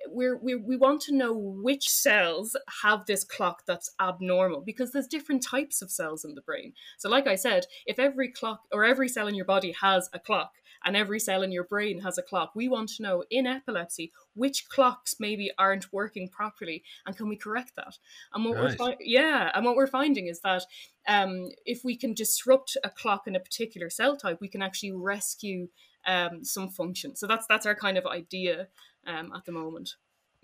we're, 0.06 0.36
we 0.36 0.54
we 0.54 0.76
want 0.76 1.00
to 1.02 1.14
know 1.14 1.32
which 1.32 1.88
cells 1.88 2.56
have 2.82 3.06
this 3.06 3.24
clock 3.24 3.64
that's 3.66 3.90
abnormal 4.00 4.60
because 4.60 4.92
there's 4.92 5.08
different 5.08 5.42
types 5.42 5.82
of 5.82 5.90
cells 5.90 6.24
in 6.24 6.34
the 6.34 6.42
brain. 6.42 6.72
So, 6.98 7.08
like 7.08 7.26
I 7.26 7.36
said, 7.36 7.66
if 7.86 7.98
every 7.98 8.28
clock 8.30 8.60
or 8.72 8.84
every 8.84 9.08
cell 9.08 9.28
in 9.28 9.34
your 9.34 9.44
body 9.44 9.72
has 9.80 10.08
a 10.12 10.18
clock, 10.18 10.52
and 10.84 10.96
every 10.96 11.20
cell 11.20 11.42
in 11.42 11.52
your 11.52 11.64
brain 11.64 12.00
has 12.00 12.18
a 12.18 12.22
clock. 12.22 12.52
We 12.54 12.68
want 12.68 12.90
to 12.90 13.02
know 13.02 13.24
in 13.30 13.46
epilepsy 13.46 14.12
which 14.34 14.68
clocks 14.68 15.16
maybe 15.18 15.50
aren't 15.58 15.92
working 15.92 16.28
properly, 16.28 16.82
and 17.06 17.16
can 17.16 17.28
we 17.28 17.36
correct 17.36 17.72
that? 17.76 17.98
And 18.32 18.44
what 18.44 18.54
right. 18.54 18.64
we're 18.64 18.76
fi- 18.76 18.96
yeah, 19.00 19.50
and 19.54 19.64
what 19.64 19.76
we're 19.76 19.86
finding 19.86 20.26
is 20.26 20.40
that 20.40 20.64
um, 21.06 21.48
if 21.64 21.84
we 21.84 21.96
can 21.96 22.14
disrupt 22.14 22.76
a 22.84 22.90
clock 22.90 23.26
in 23.26 23.36
a 23.36 23.40
particular 23.40 23.90
cell 23.90 24.16
type, 24.16 24.38
we 24.40 24.48
can 24.48 24.62
actually 24.62 24.92
rescue 24.92 25.68
um, 26.06 26.44
some 26.44 26.68
function. 26.68 27.16
So 27.16 27.26
that's 27.26 27.46
that's 27.46 27.66
our 27.66 27.74
kind 27.74 27.98
of 27.98 28.06
idea 28.06 28.68
um, 29.06 29.32
at 29.34 29.44
the 29.44 29.52
moment. 29.52 29.94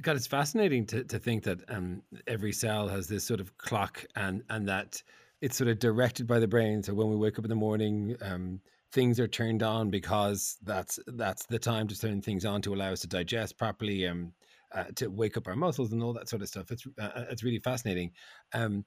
God, 0.03 0.17
it's 0.17 0.27
fascinating 0.27 0.87
to, 0.87 1.05
to 1.05 1.19
think 1.19 1.45
that 1.45 1.61
um, 1.69 2.03
every 2.27 2.53
cell 2.53 2.89
has 2.89 3.07
this 3.07 3.25
sort 3.25 3.41
of 3.41 3.57
clock 3.59 4.05
and 4.17 4.43
and 4.51 4.69
that 4.69 5.03
it's 5.41 5.57
sort 5.57 5.69
of 5.69 5.79
directed 5.79 6.27
by 6.27 6.39
the 6.39 6.49
brain. 6.49 6.83
So 6.83 6.95
when 6.95 7.11
we 7.11 7.17
wake 7.17 7.39
up 7.39 7.45
in 7.45 7.51
the 7.51 7.55
morning, 7.55 8.17
um, 8.23 8.61
things 8.95 9.19
are 9.19 9.29
turned 9.29 9.63
on 9.63 9.91
because 9.91 10.57
that's 10.63 10.99
that's 11.09 11.45
the 11.47 11.59
time 11.59 11.89
to 11.89 11.99
turn 11.99 12.23
things 12.23 12.45
on 12.45 12.63
to 12.63 12.73
allow 12.73 12.93
us 12.93 13.01
to 13.01 13.09
digest 13.09 13.59
properly 13.59 14.07
um 14.07 14.33
uh, 14.75 14.85
to 14.97 15.09
wake 15.09 15.37
up 15.37 15.47
our 15.47 15.55
muscles 15.55 15.93
and 15.93 16.03
all 16.03 16.13
that 16.13 16.29
sort 16.29 16.43
of 16.43 16.49
stuff. 16.49 16.71
It's 16.73 16.85
uh, 16.99 17.03
uh, 17.03 17.25
it's 17.31 17.45
really 17.45 17.59
fascinating. 17.59 18.13
Um 18.55 18.85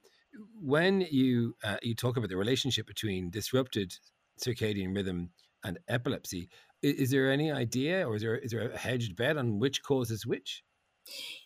when 0.60 1.02
you 1.10 1.54
uh, 1.62 1.76
you 1.82 1.94
talk 1.94 2.16
about 2.16 2.30
the 2.30 2.36
relationship 2.36 2.86
between 2.86 3.30
disrupted 3.30 3.94
circadian 4.42 4.94
rhythm 4.94 5.30
and 5.64 5.78
epilepsy 5.88 6.48
is, 6.82 6.94
is 6.94 7.10
there 7.10 7.30
any 7.30 7.50
idea 7.52 8.06
or 8.08 8.16
is 8.16 8.22
there 8.22 8.36
is 8.36 8.50
there 8.50 8.70
a 8.70 8.78
hedged 8.78 9.14
bet 9.14 9.36
on 9.36 9.58
which 9.58 9.82
causes 9.82 10.26
which 10.26 10.62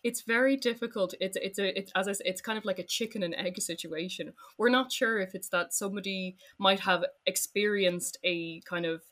it's 0.02 0.22
very 0.22 0.56
difficult. 0.56 1.14
It's 1.20 1.36
it's 1.40 1.58
a 1.58 1.78
it's 1.78 1.92
as 1.94 2.08
I 2.08 2.12
said, 2.12 2.26
it's 2.26 2.40
kind 2.40 2.58
of 2.58 2.64
like 2.64 2.78
a 2.78 2.84
chicken 2.84 3.22
and 3.22 3.34
egg 3.34 3.60
situation. 3.60 4.32
We're 4.58 4.68
not 4.68 4.92
sure 4.92 5.18
if 5.20 5.34
it's 5.34 5.48
that 5.48 5.72
somebody 5.72 6.36
might 6.58 6.80
have 6.80 7.04
experienced 7.26 8.18
a 8.24 8.60
kind 8.60 8.86
of 8.86 9.02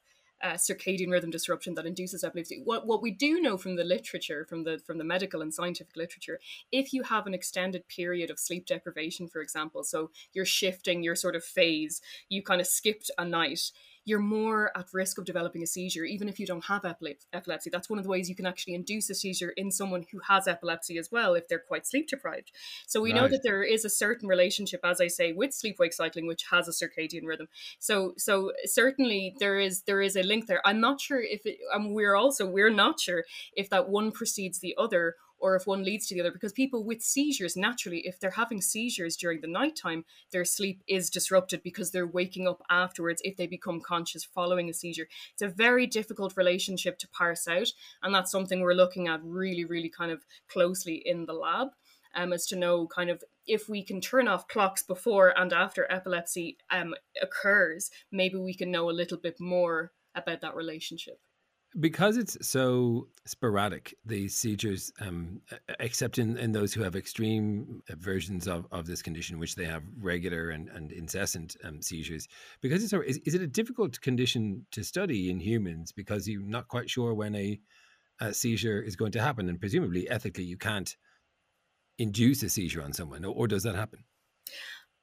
uh, 0.42 0.54
circadian 0.54 1.10
rhythm 1.10 1.30
disruption 1.30 1.74
that 1.74 1.86
induces 1.86 2.24
epilepsy. 2.24 2.62
What 2.64 2.86
what 2.86 3.02
we 3.02 3.10
do 3.10 3.40
know 3.40 3.56
from 3.56 3.76
the 3.76 3.84
literature, 3.84 4.44
from 4.48 4.64
the 4.64 4.78
from 4.86 4.98
the 4.98 5.04
medical 5.04 5.42
and 5.42 5.52
scientific 5.52 5.96
literature, 5.96 6.40
if 6.72 6.92
you 6.92 7.02
have 7.04 7.26
an 7.26 7.34
extended 7.34 7.88
period 7.88 8.30
of 8.30 8.38
sleep 8.38 8.66
deprivation, 8.66 9.28
for 9.28 9.40
example, 9.40 9.84
so 9.84 10.10
you're 10.32 10.44
shifting 10.44 11.02
your 11.02 11.14
sort 11.14 11.36
of 11.36 11.44
phase, 11.44 12.00
you 12.28 12.42
kind 12.42 12.60
of 12.60 12.66
skipped 12.66 13.10
a 13.18 13.24
night, 13.24 13.70
you're 14.04 14.18
more 14.18 14.70
at 14.76 14.88
risk 14.92 15.18
of 15.18 15.24
developing 15.24 15.62
a 15.62 15.66
seizure, 15.66 16.04
even 16.04 16.28
if 16.28 16.40
you 16.40 16.46
don't 16.46 16.64
have 16.64 16.84
epilepsy. 16.84 17.70
That's 17.70 17.90
one 17.90 17.98
of 17.98 18.04
the 18.04 18.10
ways 18.10 18.28
you 18.28 18.34
can 18.34 18.46
actually 18.46 18.74
induce 18.74 19.10
a 19.10 19.14
seizure 19.14 19.50
in 19.50 19.70
someone 19.70 20.06
who 20.10 20.20
has 20.28 20.48
epilepsy 20.48 20.98
as 20.98 21.10
well, 21.12 21.34
if 21.34 21.48
they're 21.48 21.58
quite 21.58 21.86
sleep 21.86 22.08
deprived. 22.08 22.52
So 22.86 23.00
we 23.00 23.12
right. 23.12 23.20
know 23.20 23.28
that 23.28 23.42
there 23.42 23.62
is 23.62 23.84
a 23.84 23.90
certain 23.90 24.28
relationship, 24.28 24.80
as 24.84 25.00
I 25.00 25.08
say, 25.08 25.32
with 25.32 25.52
sleep 25.52 25.78
wake 25.78 25.92
cycling, 25.92 26.26
which 26.26 26.46
has 26.50 26.66
a 26.66 26.72
circadian 26.72 27.24
rhythm. 27.24 27.48
So 27.78 28.14
so 28.16 28.52
certainly 28.64 29.34
there 29.38 29.58
is 29.58 29.82
there 29.82 30.00
is 30.00 30.16
a 30.16 30.22
link 30.22 30.46
there. 30.46 30.62
I'm 30.64 30.80
not 30.80 31.00
sure 31.00 31.20
if 31.20 31.44
it, 31.44 31.58
and 31.72 31.94
we're 31.94 32.14
also 32.14 32.46
we're 32.46 32.70
not 32.70 33.00
sure 33.00 33.24
if 33.54 33.68
that 33.70 33.88
one 33.88 34.12
precedes 34.12 34.60
the 34.60 34.74
other 34.78 35.16
or 35.40 35.56
if 35.56 35.66
one 35.66 35.84
leads 35.84 36.06
to 36.06 36.14
the 36.14 36.20
other. 36.20 36.30
Because 36.30 36.52
people 36.52 36.84
with 36.84 37.02
seizures, 37.02 37.56
naturally, 37.56 38.06
if 38.06 38.20
they're 38.20 38.30
having 38.30 38.60
seizures 38.60 39.16
during 39.16 39.40
the 39.40 39.48
nighttime, 39.48 40.04
their 40.32 40.44
sleep 40.44 40.82
is 40.86 41.10
disrupted 41.10 41.62
because 41.62 41.90
they're 41.90 42.06
waking 42.06 42.46
up 42.46 42.62
afterwards 42.70 43.22
if 43.24 43.36
they 43.36 43.46
become 43.46 43.80
conscious 43.80 44.24
following 44.24 44.68
a 44.68 44.74
seizure. 44.74 45.08
It's 45.32 45.42
a 45.42 45.48
very 45.48 45.86
difficult 45.86 46.36
relationship 46.36 46.98
to 46.98 47.08
parse 47.08 47.48
out. 47.48 47.72
And 48.02 48.14
that's 48.14 48.30
something 48.30 48.60
we're 48.60 48.74
looking 48.74 49.08
at 49.08 49.24
really, 49.24 49.64
really 49.64 49.90
kind 49.90 50.12
of 50.12 50.24
closely 50.48 51.02
in 51.04 51.26
the 51.26 51.32
lab. 51.32 51.68
Um, 52.12 52.32
as 52.32 52.44
to 52.46 52.56
know 52.56 52.88
kind 52.88 53.08
of 53.08 53.22
if 53.46 53.68
we 53.68 53.84
can 53.84 54.00
turn 54.00 54.26
off 54.26 54.48
clocks 54.48 54.82
before 54.82 55.32
and 55.38 55.52
after 55.52 55.86
epilepsy 55.92 56.58
um, 56.68 56.92
occurs, 57.22 57.88
maybe 58.10 58.36
we 58.36 58.52
can 58.52 58.72
know 58.72 58.90
a 58.90 58.92
little 58.92 59.16
bit 59.16 59.38
more 59.38 59.92
about 60.16 60.40
that 60.40 60.56
relationship 60.56 61.20
because 61.78 62.16
it's 62.16 62.36
so 62.46 63.06
sporadic 63.26 63.94
these 64.04 64.34
seizures 64.34 64.92
um, 65.00 65.40
except 65.78 66.18
in, 66.18 66.36
in 66.36 66.50
those 66.50 66.74
who 66.74 66.82
have 66.82 66.96
extreme 66.96 67.80
versions 67.90 68.48
of, 68.48 68.66
of 68.72 68.86
this 68.86 69.02
condition 69.02 69.38
which 69.38 69.54
they 69.54 69.64
have 69.64 69.84
regular 70.00 70.50
and, 70.50 70.68
and 70.70 70.90
incessant 70.90 71.56
um, 71.62 71.80
seizures 71.80 72.26
because 72.60 72.82
it's 72.82 72.92
is, 72.92 73.18
is 73.24 73.34
it 73.34 73.42
a 73.42 73.46
difficult 73.46 74.00
condition 74.00 74.66
to 74.72 74.82
study 74.82 75.30
in 75.30 75.38
humans 75.38 75.92
because 75.92 76.26
you're 76.26 76.42
not 76.42 76.66
quite 76.66 76.90
sure 76.90 77.14
when 77.14 77.36
a, 77.36 77.60
a 78.20 78.34
seizure 78.34 78.82
is 78.82 78.96
going 78.96 79.12
to 79.12 79.22
happen 79.22 79.48
and 79.48 79.60
presumably 79.60 80.10
ethically 80.10 80.44
you 80.44 80.56
can't 80.56 80.96
induce 81.98 82.42
a 82.42 82.48
seizure 82.48 82.82
on 82.82 82.92
someone 82.92 83.24
or, 83.24 83.34
or 83.34 83.46
does 83.46 83.62
that 83.62 83.76
happen 83.76 84.02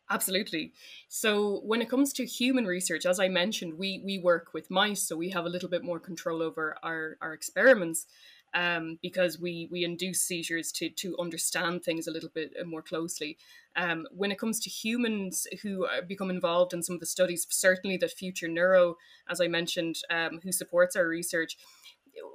Absolutely. 0.10 0.74
So 1.10 1.60
when 1.66 1.82
it 1.82 1.90
comes 1.90 2.14
to 2.14 2.26
human 2.26 2.66
research, 2.66 3.06
as 3.06 3.20
I 3.20 3.28
mentioned, 3.28 3.74
we 3.78 4.02
we 4.06 4.18
work 4.20 4.54
with 4.54 4.72
mice, 4.72 5.04
so 5.04 5.18
we 5.18 5.30
have 5.32 5.46
a 5.46 5.50
little 5.50 5.70
bit 5.70 5.84
more 5.84 6.00
control 6.00 6.42
over 6.42 6.78
our 6.84 7.18
our 7.22 7.34
experiments. 7.34 8.06
Um, 8.54 8.98
because 9.02 9.38
we 9.38 9.68
we 9.70 9.84
induce 9.84 10.22
seizures 10.22 10.72
to 10.74 10.90
to 10.90 11.18
understand 11.20 11.84
things 11.84 12.08
a 12.08 12.12
little 12.12 12.30
bit 12.34 12.54
uh, 12.60 12.64
more 12.64 12.82
closely. 12.82 13.38
Um, 13.76 14.08
when 14.12 14.32
it 14.32 14.40
comes 14.40 14.62
to 14.62 14.70
humans 14.70 15.46
who 15.62 15.86
become 16.08 16.30
involved 16.30 16.74
in 16.74 16.82
some 16.82 16.96
of 16.96 17.02
the 17.02 17.06
studies, 17.06 17.46
certainly 17.50 17.98
that 17.98 18.12
Future 18.12 18.48
Neuro, 18.48 18.96
as 19.30 19.42
I 19.42 19.48
mentioned, 19.50 19.98
um, 20.10 20.40
who 20.42 20.54
supports 20.54 20.96
our 20.96 21.08
research, 21.08 21.58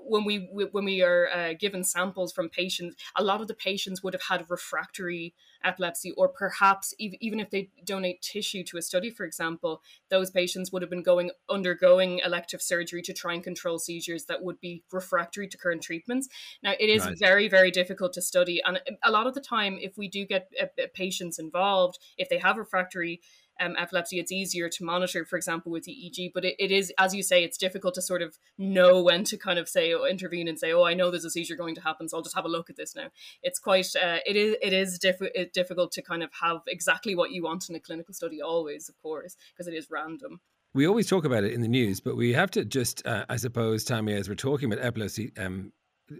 when 0.04 0.24
we 0.24 0.48
when 0.72 0.84
we 0.84 1.02
are 1.02 1.28
uh, 1.28 1.52
given 1.58 1.84
samples 1.84 2.32
from 2.32 2.48
patients, 2.48 2.96
a 3.16 3.22
lot 3.22 3.40
of 3.40 3.48
the 3.48 3.54
patients 3.54 4.02
would 4.02 4.14
have 4.14 4.22
had 4.22 4.46
refractory 4.48 5.34
epilepsy, 5.64 6.12
or 6.12 6.28
perhaps 6.28 6.94
even 6.98 7.38
if 7.38 7.50
they 7.50 7.70
donate 7.84 8.20
tissue 8.20 8.64
to 8.64 8.76
a 8.76 8.82
study, 8.82 9.10
for 9.10 9.24
example, 9.24 9.80
those 10.10 10.30
patients 10.30 10.72
would 10.72 10.82
have 10.82 10.90
been 10.90 11.02
going 11.02 11.30
undergoing 11.48 12.20
elective 12.24 12.60
surgery 12.60 13.02
to 13.02 13.12
try 13.12 13.34
and 13.34 13.44
control 13.44 13.78
seizures 13.78 14.24
that 14.24 14.42
would 14.42 14.60
be 14.60 14.82
refractory 14.92 15.46
to 15.46 15.56
current 15.56 15.82
treatments. 15.82 16.28
Now, 16.62 16.72
it 16.78 16.88
is 16.88 17.06
very 17.18 17.48
very 17.48 17.70
difficult 17.70 18.12
to 18.14 18.22
study, 18.22 18.60
and 18.64 18.80
a 19.02 19.10
lot 19.10 19.26
of 19.26 19.34
the 19.34 19.40
time, 19.40 19.78
if 19.80 19.96
we 19.96 20.08
do 20.08 20.26
get 20.26 20.50
uh, 20.60 20.66
patients 20.94 21.38
involved, 21.38 21.98
if 22.16 22.28
they 22.28 22.38
have 22.38 22.56
refractory 22.56 23.20
um, 23.62 23.76
epilepsy, 23.78 24.18
it's 24.18 24.32
easier 24.32 24.68
to 24.68 24.84
monitor, 24.84 25.24
for 25.24 25.36
example, 25.36 25.70
with 25.70 25.86
EEG. 25.86 26.32
But 26.34 26.44
it, 26.44 26.56
it 26.58 26.70
is, 26.70 26.92
as 26.98 27.14
you 27.14 27.22
say, 27.22 27.44
it's 27.44 27.56
difficult 27.56 27.94
to 27.94 28.02
sort 28.02 28.22
of 28.22 28.38
know 28.58 29.02
when 29.02 29.24
to 29.24 29.36
kind 29.36 29.58
of 29.58 29.68
say, 29.68 29.92
or 29.92 30.08
intervene 30.08 30.48
and 30.48 30.58
say, 30.58 30.72
oh, 30.72 30.84
I 30.84 30.94
know 30.94 31.10
there's 31.10 31.24
a 31.24 31.30
seizure 31.30 31.56
going 31.56 31.74
to 31.76 31.80
happen, 31.80 32.08
so 32.08 32.16
I'll 32.16 32.22
just 32.22 32.36
have 32.36 32.44
a 32.44 32.48
look 32.48 32.70
at 32.70 32.76
this 32.76 32.94
now. 32.94 33.08
It's 33.42 33.58
quite, 33.58 33.86
uh, 33.96 34.18
it 34.26 34.36
is, 34.36 34.56
it 34.60 34.72
is 34.72 34.98
diff- 34.98 35.52
difficult 35.52 35.92
to 35.92 36.02
kind 36.02 36.22
of 36.22 36.30
have 36.42 36.60
exactly 36.66 37.14
what 37.14 37.30
you 37.30 37.42
want 37.42 37.68
in 37.68 37.76
a 37.76 37.80
clinical 37.80 38.14
study, 38.14 38.42
always, 38.42 38.88
of 38.88 39.00
course, 39.00 39.36
because 39.52 39.68
it 39.68 39.74
is 39.74 39.88
random. 39.90 40.40
We 40.74 40.86
always 40.86 41.06
talk 41.06 41.24
about 41.24 41.44
it 41.44 41.52
in 41.52 41.60
the 41.60 41.68
news, 41.68 42.00
but 42.00 42.16
we 42.16 42.32
have 42.32 42.50
to 42.52 42.64
just, 42.64 43.06
uh, 43.06 43.26
I 43.28 43.36
suppose, 43.36 43.84
Tammy, 43.84 44.14
as 44.14 44.28
we're 44.28 44.34
talking 44.34 44.72
about 44.72 44.84
epilepsy, 44.84 45.30
um, 45.36 45.72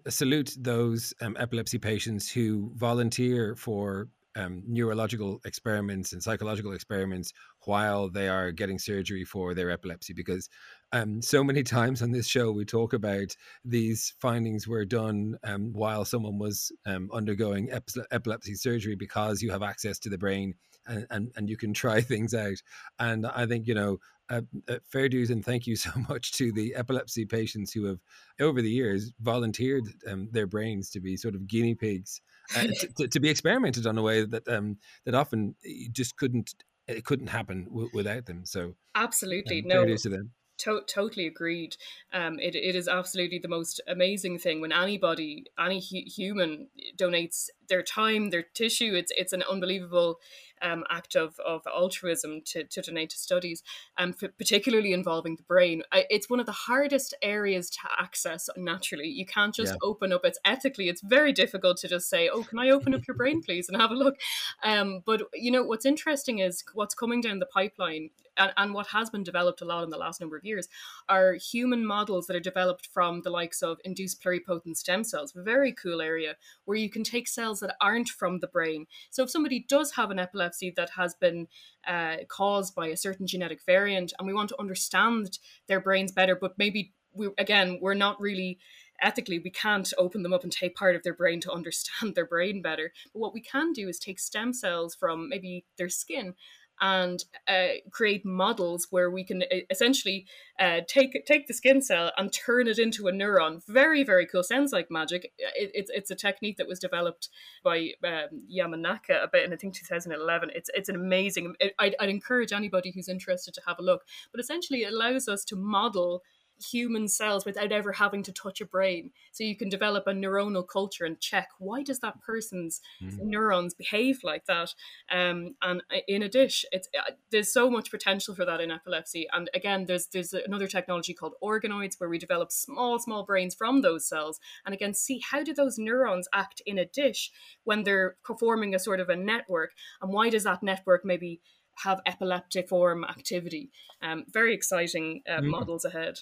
salute 0.08 0.54
those 0.58 1.14
um, 1.20 1.36
epilepsy 1.38 1.78
patients 1.78 2.30
who 2.30 2.70
volunteer 2.74 3.54
for 3.56 4.08
um, 4.36 4.62
neurological 4.66 5.40
experiments 5.44 6.12
and 6.12 6.22
psychological 6.22 6.72
experiments 6.72 7.32
while 7.64 8.08
they 8.08 8.28
are 8.28 8.52
getting 8.52 8.78
surgery 8.78 9.24
for 9.24 9.54
their 9.54 9.70
epilepsy 9.70 10.12
because 10.12 10.48
um, 10.92 11.22
so 11.22 11.42
many 11.42 11.62
times 11.62 12.02
on 12.02 12.12
this 12.12 12.26
show 12.26 12.50
we 12.50 12.64
talk 12.64 12.92
about 12.92 13.36
these 13.64 14.14
findings 14.20 14.66
were 14.66 14.84
done 14.84 15.36
um, 15.44 15.72
while 15.72 16.04
someone 16.04 16.38
was 16.38 16.72
um, 16.86 17.10
undergoing 17.12 17.70
epilepsy 18.10 18.54
surgery 18.54 18.94
because 18.94 19.42
you 19.42 19.50
have 19.50 19.62
access 19.62 19.98
to 19.98 20.08
the 20.08 20.18
brain 20.18 20.54
and, 20.86 21.06
and, 21.10 21.32
and 21.36 21.48
you 21.48 21.56
can 21.56 21.72
try 21.72 22.00
things 22.00 22.34
out 22.34 22.60
and 22.98 23.26
i 23.26 23.46
think 23.46 23.66
you 23.66 23.74
know 23.74 23.98
uh, 24.30 24.40
uh, 24.68 24.76
fair 24.90 25.08
dues 25.08 25.30
and 25.30 25.44
thank 25.44 25.66
you 25.66 25.76
so 25.76 25.90
much 26.08 26.32
to 26.32 26.52
the 26.52 26.74
epilepsy 26.74 27.26
patients 27.26 27.72
who 27.72 27.84
have 27.84 27.98
over 28.40 28.62
the 28.62 28.70
years 28.70 29.12
volunteered 29.20 29.84
um, 30.08 30.28
their 30.32 30.46
brains 30.46 30.88
to 30.88 31.00
be 31.00 31.16
sort 31.16 31.34
of 31.34 31.46
guinea 31.46 31.74
pigs 31.74 32.20
uh, 32.56 32.64
to, 32.96 33.08
to, 33.08 33.20
be 33.20 33.28
experimented 33.28 33.86
on 33.86 33.98
a 33.98 34.02
way 34.02 34.24
that 34.24 34.46
um, 34.48 34.76
that 35.04 35.14
often 35.14 35.54
just 35.92 36.16
couldn't 36.16 36.54
it 36.86 37.04
couldn't 37.04 37.28
happen 37.28 37.64
w- 37.64 37.90
without 37.92 38.26
them. 38.26 38.44
So 38.44 38.74
absolutely 38.94 39.60
um, 39.60 39.68
no. 39.68 39.96
To 39.96 40.08
them. 40.08 40.30
To- 40.58 40.82
totally 40.86 41.26
agreed. 41.26 41.76
Um, 42.12 42.38
it, 42.38 42.54
it 42.54 42.76
is 42.76 42.88
absolutely 42.88 43.38
the 43.38 43.48
most 43.48 43.80
amazing 43.88 44.38
thing 44.38 44.60
when 44.60 44.72
anybody, 44.72 45.44
any 45.58 45.80
hu- 45.80 46.08
human, 46.10 46.68
donates 46.96 47.46
their 47.72 47.82
time, 47.82 48.28
their 48.28 48.42
tissue. 48.42 48.92
It's 48.94 49.10
it's 49.16 49.32
an 49.32 49.42
unbelievable 49.50 50.20
um, 50.60 50.84
act 50.90 51.16
of, 51.16 51.40
of 51.40 51.62
altruism 51.66 52.42
to, 52.44 52.64
to 52.64 52.82
donate 52.82 53.10
to 53.10 53.18
studies, 53.18 53.62
um, 53.98 54.14
particularly 54.38 54.92
involving 54.92 55.36
the 55.36 55.42
brain. 55.42 55.82
I, 55.90 56.04
it's 56.10 56.30
one 56.30 56.38
of 56.38 56.46
the 56.46 56.52
hardest 56.52 57.14
areas 57.22 57.70
to 57.70 57.78
access 57.98 58.48
naturally. 58.56 59.08
You 59.08 59.26
can't 59.26 59.54
just 59.54 59.72
yeah. 59.72 59.78
open 59.88 60.12
up. 60.12 60.20
It's 60.24 60.38
ethically, 60.44 60.88
it's 60.90 61.00
very 61.00 61.32
difficult 61.32 61.78
to 61.78 61.88
just 61.88 62.10
say, 62.10 62.28
"Oh, 62.28 62.44
can 62.44 62.58
I 62.58 62.68
open 62.68 62.94
up 62.94 63.06
your 63.08 63.16
brain, 63.16 63.42
please, 63.46 63.68
and 63.70 63.80
have 63.80 63.90
a 63.90 63.94
look?" 63.94 64.16
Um, 64.62 65.02
but 65.06 65.22
you 65.34 65.50
know 65.50 65.64
what's 65.64 65.86
interesting 65.86 66.40
is 66.40 66.62
what's 66.74 66.94
coming 66.94 67.22
down 67.22 67.38
the 67.38 67.46
pipeline 67.46 68.10
and, 68.36 68.52
and 68.56 68.74
what 68.74 68.88
has 68.88 69.10
been 69.10 69.22
developed 69.22 69.60
a 69.60 69.64
lot 69.64 69.84
in 69.84 69.90
the 69.90 69.98
last 69.98 70.20
number 70.20 70.36
of 70.36 70.44
years 70.44 70.68
are 71.08 71.34
human 71.34 71.84
models 71.84 72.26
that 72.26 72.36
are 72.36 72.40
developed 72.40 72.88
from 72.92 73.22
the 73.22 73.30
likes 73.30 73.62
of 73.62 73.78
induced 73.84 74.22
pluripotent 74.22 74.76
stem 74.76 75.04
cells, 75.04 75.32
very 75.36 75.72
cool 75.72 76.00
area 76.00 76.36
where 76.64 76.76
you 76.76 76.88
can 76.88 77.04
take 77.04 77.28
cells 77.28 77.60
that 77.62 77.76
aren't 77.80 78.08
from 78.08 78.38
the 78.40 78.46
brain. 78.46 78.86
So 79.10 79.22
if 79.24 79.30
somebody 79.30 79.64
does 79.68 79.92
have 79.92 80.10
an 80.10 80.18
epilepsy 80.18 80.72
that 80.76 80.90
has 80.90 81.14
been 81.14 81.48
uh, 81.86 82.16
caused 82.28 82.74
by 82.74 82.88
a 82.88 82.96
certain 82.96 83.26
genetic 83.26 83.60
variant, 83.64 84.12
and 84.18 84.26
we 84.26 84.34
want 84.34 84.50
to 84.50 84.60
understand 84.60 85.38
their 85.66 85.80
brains 85.80 86.12
better, 86.12 86.36
but 86.36 86.58
maybe 86.58 86.92
we 87.14 87.28
again 87.38 87.78
we're 87.80 87.94
not 87.94 88.20
really 88.20 88.58
ethically 89.00 89.38
we 89.38 89.50
can't 89.50 89.92
open 89.98 90.22
them 90.22 90.32
up 90.32 90.42
and 90.42 90.52
take 90.52 90.74
part 90.74 90.96
of 90.96 91.02
their 91.02 91.14
brain 91.14 91.40
to 91.40 91.52
understand 91.58 92.14
their 92.14 92.26
brain 92.26 92.62
better 92.62 92.92
but 93.12 93.20
what 93.20 93.34
we 93.34 93.40
can 93.40 93.72
do 93.72 93.88
is 93.88 93.98
take 93.98 94.18
stem 94.18 94.52
cells 94.52 94.94
from 94.94 95.28
maybe 95.28 95.64
their 95.76 95.88
skin 95.88 96.34
and 96.82 97.24
uh, 97.46 97.68
create 97.92 98.26
models 98.26 98.88
where 98.90 99.08
we 99.08 99.22
can 99.22 99.44
essentially 99.70 100.26
uh, 100.58 100.80
take 100.88 101.24
take 101.24 101.46
the 101.46 101.54
skin 101.54 101.80
cell 101.80 102.10
and 102.18 102.32
turn 102.32 102.66
it 102.66 102.78
into 102.78 103.06
a 103.06 103.12
neuron. 103.12 103.64
Very 103.68 104.02
very 104.02 104.26
cool. 104.26 104.42
Sounds 104.42 104.72
like 104.72 104.90
magic. 104.90 105.32
It, 105.38 105.70
it's 105.72 105.90
it's 105.94 106.10
a 106.10 106.16
technique 106.16 106.56
that 106.56 106.66
was 106.66 106.80
developed 106.80 107.28
by 107.62 107.92
um, 108.04 108.42
Yamanaka 108.52 109.30
bit, 109.32 109.44
in 109.44 109.52
I 109.52 109.56
think 109.56 109.74
2011. 109.74 110.50
It's 110.54 110.70
it's 110.74 110.88
an 110.88 110.96
amazing. 110.96 111.54
I'd, 111.78 111.94
I'd 112.00 112.10
encourage 112.10 112.52
anybody 112.52 112.90
who's 112.90 113.08
interested 113.08 113.54
to 113.54 113.62
have 113.66 113.78
a 113.78 113.82
look. 113.82 114.02
But 114.32 114.40
essentially, 114.40 114.82
it 114.82 114.92
allows 114.92 115.28
us 115.28 115.44
to 115.46 115.56
model 115.56 116.22
human 116.62 117.08
cells 117.08 117.44
without 117.44 117.72
ever 117.72 117.92
having 117.92 118.22
to 118.22 118.32
touch 118.32 118.60
a 118.60 118.66
brain. 118.66 119.10
So 119.32 119.44
you 119.44 119.56
can 119.56 119.68
develop 119.68 120.06
a 120.06 120.12
neuronal 120.12 120.66
culture 120.66 121.04
and 121.04 121.20
check 121.20 121.48
why 121.58 121.82
does 121.82 122.00
that 122.00 122.20
person's 122.20 122.80
mm. 123.02 123.18
neurons 123.20 123.74
behave 123.74 124.20
like 124.22 124.46
that. 124.46 124.74
Um, 125.10 125.54
and 125.62 125.82
in 126.08 126.22
a 126.22 126.28
dish, 126.28 126.64
it's 126.72 126.88
uh, 126.98 127.12
there's 127.30 127.52
so 127.52 127.70
much 127.70 127.90
potential 127.90 128.34
for 128.34 128.44
that 128.44 128.60
in 128.60 128.70
epilepsy. 128.70 129.26
And 129.32 129.50
again, 129.54 129.86
there's 129.86 130.06
there's 130.06 130.32
another 130.32 130.66
technology 130.66 131.14
called 131.14 131.34
organoids 131.42 131.94
where 131.98 132.10
we 132.10 132.18
develop 132.18 132.52
small 132.52 132.98
small 132.98 133.24
brains 133.24 133.54
from 133.54 133.82
those 133.82 134.06
cells, 134.06 134.40
and 134.64 134.74
again 134.74 134.94
see 134.94 135.20
how 135.30 135.42
do 135.42 135.54
those 135.54 135.78
neurons 135.78 136.28
act 136.32 136.62
in 136.66 136.78
a 136.78 136.86
dish 136.86 137.30
when 137.64 137.84
they're 137.84 138.16
forming 138.38 138.74
a 138.74 138.78
sort 138.78 139.00
of 139.00 139.08
a 139.08 139.16
network, 139.16 139.72
and 140.00 140.12
why 140.12 140.28
does 140.28 140.44
that 140.44 140.62
network 140.62 141.04
maybe 141.04 141.40
have 141.76 142.00
epileptiform 142.06 143.08
activity. 143.08 143.70
Um, 144.02 144.24
very 144.28 144.54
exciting 144.54 145.22
uh, 145.28 145.40
mm. 145.40 145.44
models 145.44 145.84
ahead. 145.84 146.20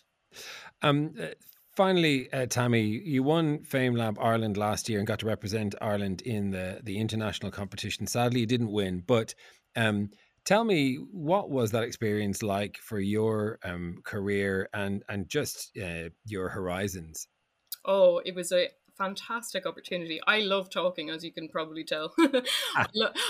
Um, 0.83 1.15
uh, 1.21 1.27
finally, 1.77 2.33
uh, 2.33 2.47
Tammy, 2.47 2.83
you 2.83 3.23
won 3.23 3.61
FameLab 3.61 4.17
Ireland 4.21 4.57
last 4.57 4.89
year 4.89 4.99
and 4.99 5.07
got 5.07 5.21
to 5.21 5.27
represent 5.27 5.75
Ireland 5.81 6.23
in 6.23 6.51
the 6.51 6.81
the 6.83 6.99
international 6.99 7.51
competition. 7.51 8.07
Sadly, 8.07 8.41
you 8.41 8.47
didn't 8.47 8.73
win, 8.73 9.03
but 9.07 9.35
um, 9.77 10.11
tell 10.45 10.65
me 10.65 10.97
what 11.13 11.51
was 11.51 11.71
that 11.71 11.85
experience 11.85 12.43
like 12.43 12.77
for 12.79 12.99
your 12.99 13.59
um, 13.65 14.01
career 14.05 14.69
and 14.73 15.03
and 15.09 15.29
just 15.29 15.71
uh, 15.83 16.09
your 16.25 16.49
horizons. 16.49 17.29
Oh, 17.85 18.21
it 18.25 18.35
was 18.35 18.53
a 18.53 18.69
fantastic 19.00 19.64
opportunity. 19.64 20.21
I 20.26 20.40
love 20.40 20.69
talking, 20.69 21.09
as 21.09 21.25
you 21.25 21.33
can 21.33 21.49
probably 21.49 21.85
tell. 21.85 22.14
Ah. 22.76 22.87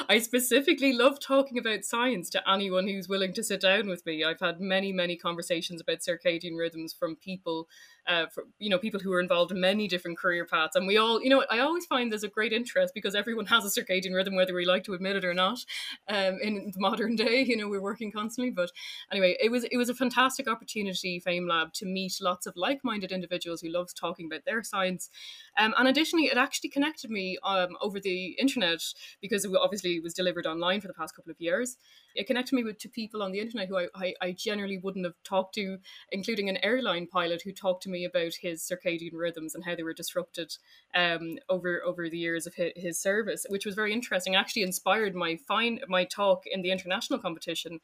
I 0.09 0.19
specifically 0.19 0.93
love 0.93 1.19
talking 1.21 1.59
about 1.59 1.85
science 1.85 2.29
to 2.31 2.51
anyone 2.51 2.89
who's 2.89 3.09
willing 3.09 3.33
to 3.35 3.43
sit 3.43 3.61
down 3.61 3.89
with 3.89 4.05
me. 4.05 4.23
I've 4.25 4.41
had 4.41 4.61
many, 4.61 4.93
many 4.93 5.17
conversations 5.17 5.81
about 5.81 6.01
circadian 6.01 6.59
rhythms 6.59 6.93
from 6.93 7.17
people 7.17 7.69
uh, 8.07 8.27
for 8.27 8.45
you 8.59 8.71
know 8.71 8.79
people 8.79 9.01
who 9.01 9.13
are 9.13 9.21
involved 9.21 9.53
in 9.53 9.61
many 9.61 9.89
different 9.89 10.19
career 10.19 10.45
paths, 10.45 10.77
and 10.77 10.87
we 10.87 10.97
all 10.97 11.23
you 11.23 11.31
know 11.31 11.45
I 11.51 11.61
always 11.61 11.87
find 11.87 12.11
there's 12.11 12.25
a 12.25 12.29
great 12.29 12.53
interest 12.53 12.95
because 12.95 13.15
everyone 13.15 13.47
has 13.55 13.65
a 13.65 13.81
circadian 13.81 14.15
rhythm, 14.15 14.35
whether 14.35 14.55
we 14.55 14.65
like 14.65 14.85
to 14.85 14.95
admit 14.95 15.17
it 15.17 15.25
or 15.25 15.35
not. 15.35 15.65
Um, 16.09 16.39
in 16.43 16.73
the 16.75 16.81
modern 16.81 17.17
day, 17.17 17.43
you 17.43 17.57
know, 17.57 17.69
we're 17.69 17.81
working 17.81 18.13
constantly. 18.13 18.51
But 18.51 18.71
anyway, 19.11 19.37
it 19.41 19.51
was 19.51 19.65
it 19.65 19.77
was 19.77 19.89
a 19.89 19.95
fantastic 19.95 20.49
opportunity, 20.49 21.23
FameLab, 21.25 21.73
to 21.75 21.87
meet 21.87 22.19
lots 22.21 22.47
of 22.47 22.57
like-minded 22.57 23.13
individuals 23.13 23.61
who 23.61 23.69
love 23.69 23.95
talking 23.95 24.27
about 24.27 24.45
their 24.45 24.63
science. 24.63 25.11
Um, 25.59 25.75
and 25.79 25.89
additionally, 25.89 26.27
it 26.27 26.37
actually 26.37 26.71
connected 26.71 27.11
me 27.11 27.39
um, 27.43 27.77
over 27.81 28.01
the 28.01 28.37
internet 28.39 28.83
because 29.21 29.45
it 29.45 29.53
obviously 29.61 30.01
was 30.01 30.15
delivered 30.15 30.47
online 30.47 30.81
for 30.81 30.89
the 30.89 30.95
past 30.95 31.15
couple 31.15 31.31
of 31.31 31.41
years. 31.41 31.77
It 32.15 32.27
connected 32.27 32.55
me 32.55 32.65
with 32.65 32.79
to 32.79 32.89
people 32.89 33.23
on 33.23 33.33
the 33.33 33.41
internet 33.41 33.69
who 33.69 33.79
I, 33.79 33.89
I, 33.95 34.15
I 34.21 34.33
generally 34.33 34.79
wouldn't 34.79 35.05
have 35.05 35.15
talked 35.25 35.55
to, 35.57 35.79
including 36.11 36.49
an 36.49 36.59
airline 36.63 37.07
pilot 37.07 37.43
who 37.43 37.53
talked 37.53 37.83
to 37.85 37.91
me 37.91 38.05
about 38.05 38.35
his 38.41 38.63
circadian 38.63 39.15
rhythms 39.15 39.55
and 39.55 39.65
how 39.65 39.75
they 39.75 39.83
were 39.83 39.95
disrupted 39.95 40.57
um, 40.95 41.39
over 41.49 41.83
over 41.85 42.09
the 42.09 42.19
years 42.19 42.47
of 42.47 42.55
his, 42.55 42.73
his 42.77 42.99
service, 43.01 43.47
which 43.49 43.67
was 43.67 43.75
very 43.75 43.93
interesting. 43.93 44.35
Actually, 44.35 44.63
inspired 44.63 45.15
my 45.15 45.39
fine 45.49 45.81
my 45.89 46.05
talk 46.05 46.45
in 46.47 46.63
the 46.63 46.71
international 46.71 47.19
competition 47.19 47.81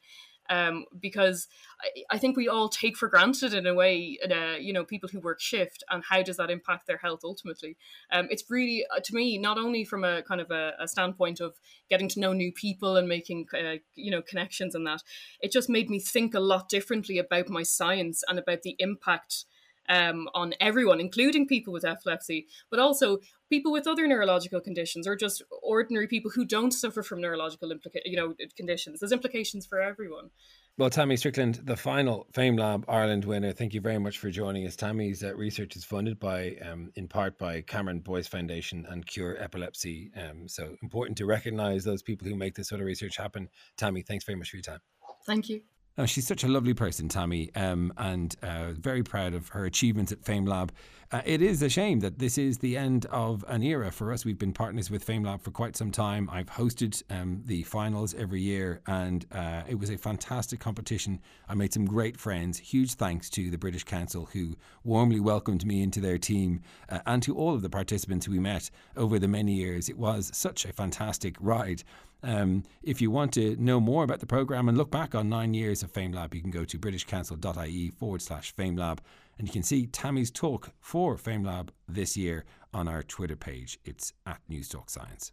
um, 0.49 0.85
because 0.99 1.47
I, 1.81 2.15
I, 2.15 2.17
think 2.17 2.37
we 2.37 2.47
all 2.47 2.69
take 2.69 2.97
for 2.97 3.09
granted 3.09 3.53
in 3.53 3.65
a 3.67 3.73
way, 3.73 4.17
a, 4.23 4.59
you 4.59 4.73
know, 4.73 4.83
people 4.83 5.09
who 5.09 5.19
work 5.19 5.41
shift 5.41 5.83
and 5.89 6.03
how 6.09 6.21
does 6.21 6.37
that 6.37 6.49
impact 6.49 6.87
their 6.87 6.97
health 6.97 7.21
ultimately. 7.23 7.77
Um, 8.11 8.27
it's 8.29 8.43
really, 8.49 8.85
uh, 8.95 8.99
to 9.03 9.15
me, 9.15 9.37
not 9.37 9.57
only 9.57 9.83
from 9.83 10.03
a 10.03 10.23
kind 10.23 10.41
of 10.41 10.51
a, 10.51 10.73
a, 10.79 10.87
standpoint 10.87 11.39
of 11.41 11.55
getting 11.89 12.09
to 12.09 12.19
know 12.19 12.33
new 12.33 12.51
people 12.51 12.95
and 12.95 13.07
making, 13.07 13.47
uh, 13.53 13.77
you 13.95 14.11
know, 14.11 14.21
connections 14.21 14.73
and 14.75 14.87
that, 14.87 15.03
it 15.41 15.51
just 15.51 15.69
made 15.69 15.89
me 15.89 15.99
think 15.99 16.33
a 16.33 16.39
lot 16.39 16.69
differently 16.69 17.17
about 17.17 17.49
my 17.49 17.63
science 17.63 18.23
and 18.27 18.39
about 18.39 18.61
the 18.63 18.75
impact 18.79 19.45
um, 19.89 20.29
on 20.33 20.53
everyone, 20.59 20.99
including 20.99 21.47
people 21.47 21.73
with 21.73 21.85
epilepsy, 21.85 22.47
but 22.69 22.79
also 22.79 23.19
people 23.49 23.71
with 23.71 23.87
other 23.87 24.07
neurological 24.07 24.59
conditions 24.59 25.07
or 25.07 25.15
just 25.15 25.41
ordinary 25.61 26.07
people 26.07 26.31
who 26.31 26.45
don't 26.45 26.71
suffer 26.71 27.03
from 27.03 27.21
neurological 27.21 27.69
implica- 27.69 28.01
you 28.05 28.17
know 28.17 28.33
conditions. 28.55 28.99
There's 28.99 29.11
implications 29.11 29.65
for 29.65 29.81
everyone. 29.81 30.29
Well, 30.77 30.91
Tammy 30.91 31.17
Strickland, 31.17 31.61
the 31.63 31.75
final 31.75 32.27
FameLab 32.33 32.83
Ireland 32.87 33.25
winner. 33.25 33.51
Thank 33.51 33.73
you 33.73 33.81
very 33.81 33.97
much 33.97 34.19
for 34.19 34.29
joining 34.29 34.67
us. 34.67 34.75
Tammy's 34.75 35.23
uh, 35.23 35.35
research 35.35 35.75
is 35.75 35.83
funded 35.83 36.19
by, 36.19 36.55
um, 36.63 36.91
in 36.93 37.07
part, 37.07 37.39
by 37.39 37.61
Cameron 37.61 38.01
Boyce 38.01 38.27
Foundation 38.27 38.85
and 38.87 39.03
Cure 39.03 39.41
Epilepsy. 39.41 40.11
Um, 40.15 40.47
so 40.47 40.75
important 40.83 41.17
to 41.17 41.25
recognise 41.25 41.83
those 41.83 42.03
people 42.03 42.27
who 42.27 42.35
make 42.35 42.53
this 42.53 42.69
sort 42.69 42.79
of 42.79 42.85
research 42.85 43.17
happen. 43.17 43.49
Tammy, 43.75 44.03
thanks 44.03 44.23
very 44.23 44.37
much 44.37 44.51
for 44.51 44.57
your 44.57 44.61
time. 44.61 44.81
Thank 45.25 45.49
you. 45.49 45.61
Oh, 45.99 46.05
she's 46.05 46.27
such 46.27 46.43
a 46.43 46.47
lovely 46.47 46.75
person, 46.75 47.09
Tammy, 47.09 47.49
um, 47.55 47.91
and 47.97 48.35
uh, 48.43 48.73
very 48.73 49.01
proud 49.01 49.33
of 49.33 49.49
her 49.49 49.65
achievements 49.65 50.11
at 50.11 50.21
FameLab. 50.21 50.69
Uh, 51.09 51.21
it 51.23 51.41
is 51.41 51.61
a 51.61 51.69
shame 51.69 52.01
that 52.01 52.19
this 52.19 52.37
is 52.37 52.57
the 52.57 52.75
end 52.75 53.05
of 53.05 53.45
an 53.47 53.63
era 53.63 53.89
for 53.89 54.11
us. 54.11 54.25
We've 54.25 54.37
been 54.37 54.51
partners 54.51 54.91
with 54.91 55.05
FameLab 55.05 55.41
for 55.41 55.51
quite 55.51 55.77
some 55.77 55.89
time. 55.89 56.29
I've 56.29 56.49
hosted 56.49 57.01
um, 57.09 57.43
the 57.45 57.63
finals 57.63 58.13
every 58.13 58.41
year, 58.41 58.81
and 58.87 59.25
uh, 59.31 59.61
it 59.69 59.79
was 59.79 59.89
a 59.89 59.97
fantastic 59.97 60.59
competition. 60.59 61.21
I 61.47 61.53
made 61.55 61.73
some 61.73 61.85
great 61.85 62.17
friends. 62.17 62.57
Huge 62.57 62.95
thanks 62.95 63.29
to 63.31 63.49
the 63.49 63.57
British 63.57 63.85
Council 63.85 64.27
who 64.33 64.57
warmly 64.83 65.21
welcomed 65.21 65.65
me 65.65 65.81
into 65.81 66.01
their 66.01 66.17
team, 66.17 66.61
uh, 66.89 66.99
and 67.05 67.23
to 67.23 67.37
all 67.37 67.53
of 67.53 67.61
the 67.61 67.69
participants 67.69 68.27
we 68.27 68.39
met 68.39 68.69
over 68.97 69.17
the 69.17 69.29
many 69.29 69.53
years. 69.53 69.87
It 69.87 69.97
was 69.97 70.29
such 70.33 70.65
a 70.65 70.73
fantastic 70.73 71.37
ride. 71.39 71.83
Um, 72.21 72.63
if 72.83 72.99
you 72.99 73.11
want 73.11 73.31
to 73.33 73.55
know 73.55 73.79
more 73.79 74.03
about 74.03 74.19
the 74.19 74.25
programme 74.25 74.67
and 74.67 74.77
look 74.77 74.91
back 74.91 75.15
on 75.15 75.29
nine 75.29 75.53
years 75.53 75.83
of 75.83 75.93
FameLab, 75.93 76.33
you 76.33 76.41
can 76.41 76.51
go 76.51 76.65
to 76.65 76.77
britishcouncil.ie 76.77 77.91
forward 77.91 78.21
slash 78.21 78.53
FameLab 78.55 78.97
and 79.37 79.47
you 79.47 79.53
can 79.53 79.63
see 79.63 79.87
Tammy's 79.87 80.31
talk 80.31 80.71
for 80.79 81.15
FameLab 81.15 81.69
this 81.87 82.17
year 82.17 82.45
on 82.73 82.87
our 82.87 83.03
Twitter 83.03 83.35
page. 83.35 83.79
It's 83.85 84.13
at 84.25 84.41
Newstalk 84.49 84.89
Science. 84.89 85.31